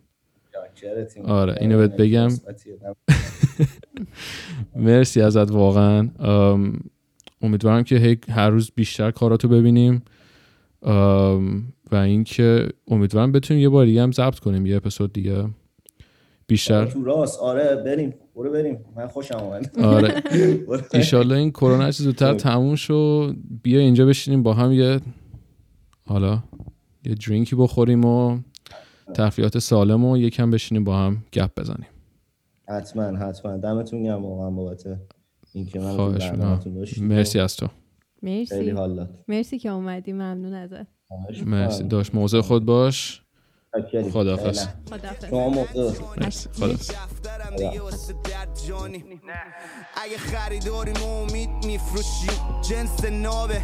آره، 1.26 1.56
اینو 1.62 1.78
بهت 1.78 1.96
بگم. 1.98 2.28
مرسی 4.76 5.22
ازت 5.22 5.52
واقعا 5.52 6.10
امیدوارم 7.42 7.84
که 7.84 8.18
هر 8.30 8.50
روز 8.50 8.72
بیشتر 8.76 9.12
کاراتو 9.12 9.48
ببینیم 9.48 10.02
و 11.92 11.96
اینکه 11.96 12.70
امیدوارم 12.88 13.32
بتونیم 13.32 13.64
یه 13.64 13.70
بار 13.70 13.86
دیگه 13.86 14.02
هم 14.04 14.12
ضبط 14.12 14.40
کنیم 14.40 14.66
یه 14.66 14.76
اپیزود 14.76 15.14
دیگه. 15.14 15.46
بیشتر. 16.48 16.86
تو 16.86 17.04
راست. 17.04 17.40
آره 17.40 17.76
بریم. 17.76 18.14
برو 18.36 18.52
بریم. 18.52 18.86
من 18.96 19.08
خوشم 19.08 19.38
اومد. 19.38 19.80
آره. 19.80 20.24
ایشالله 20.94 21.36
این 21.36 21.52
کرونا 21.52 21.92
چه 21.92 22.04
زودتر 22.04 22.34
تموم 22.34 22.76
شو. 22.76 23.34
بیا 23.64 23.80
اینجا 23.80 24.06
بشینیم 24.06 24.44
با 24.44 24.54
هم 24.54 24.72
یه 24.72 25.00
حالا 26.06 26.44
یه 27.06 27.16
درینکی 27.16 27.56
بخوریم 27.56 28.06
و 28.06 28.40
تفریحات 29.14 29.60
سالم 29.60 30.06
و 30.06 30.18
یکم 30.18 30.52
بشینیم 30.52 30.84
با 30.84 30.98
هم 30.98 31.24
گپ 31.34 31.60
بزنیم. 31.60 31.88
حتما 32.68 33.04
حتما. 33.04 33.58
دمتون 33.58 34.04
گرم 34.04 34.26
واقعا 34.26 34.50
بابت 34.50 34.84
اینکه 35.54 35.80
من. 35.80 36.60
مرسی 37.02 37.40
از 37.40 37.56
تو. 37.56 37.68
مرسی. 38.22 38.70
حال 38.70 38.96
داد. 38.96 39.10
مرسی 39.28 39.60
که 39.60 39.70
اومدی. 39.70 40.14
ممنون 40.14 40.54
ازت. 40.54 40.88
خواهش 41.08 41.44
مرسی. 41.44 41.84
داشت 41.84 42.16
موضوع 42.16 42.42
خود 42.42 42.66
باش. 42.66 43.22
خیلی. 43.92 44.12
خدافظ 44.12 44.68
شما 45.30 45.50
موضوع. 45.50 45.92
مرسی. 46.18 46.50
خدا. 46.50 46.68
دفترم 46.74 47.56
دیگه 47.56 47.82
واسه 47.82 48.14
درد 48.24 48.60
جانی. 48.68 49.04
اگه 50.04 50.18
خریداریم 50.18 51.04
و 51.04 51.08
امید 51.08 51.50
میفروشیم 51.66 52.62
جنس 52.70 53.06
نابه. 53.06 53.62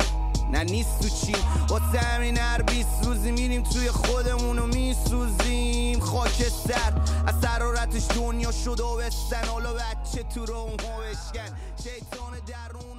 نه 0.51 0.63
نیست 0.63 1.01
تو 1.01 1.25
چین 1.25 1.43
واسه 1.69 1.97
همین 1.99 2.37
هر 2.37 2.61
بیست 2.61 3.05
روزی 3.07 3.31
میریم 3.31 3.63
توی 3.63 3.87
خودمونو 3.87 4.67
میسوزیم. 4.67 5.99
خاکستر 5.99 7.01
از 7.27 7.39
سرارتش 7.41 8.07
دنیا 8.15 8.51
شد 8.51 8.79
و 8.79 8.97
بستن 8.97 9.47
حالا 9.47 9.73
بچه 9.73 10.23
تو 10.35 10.45
رو 10.45 10.55
اون 10.55 10.77
بشکن. 10.77 11.55
شیطان 11.83 12.33
درون 12.47 12.96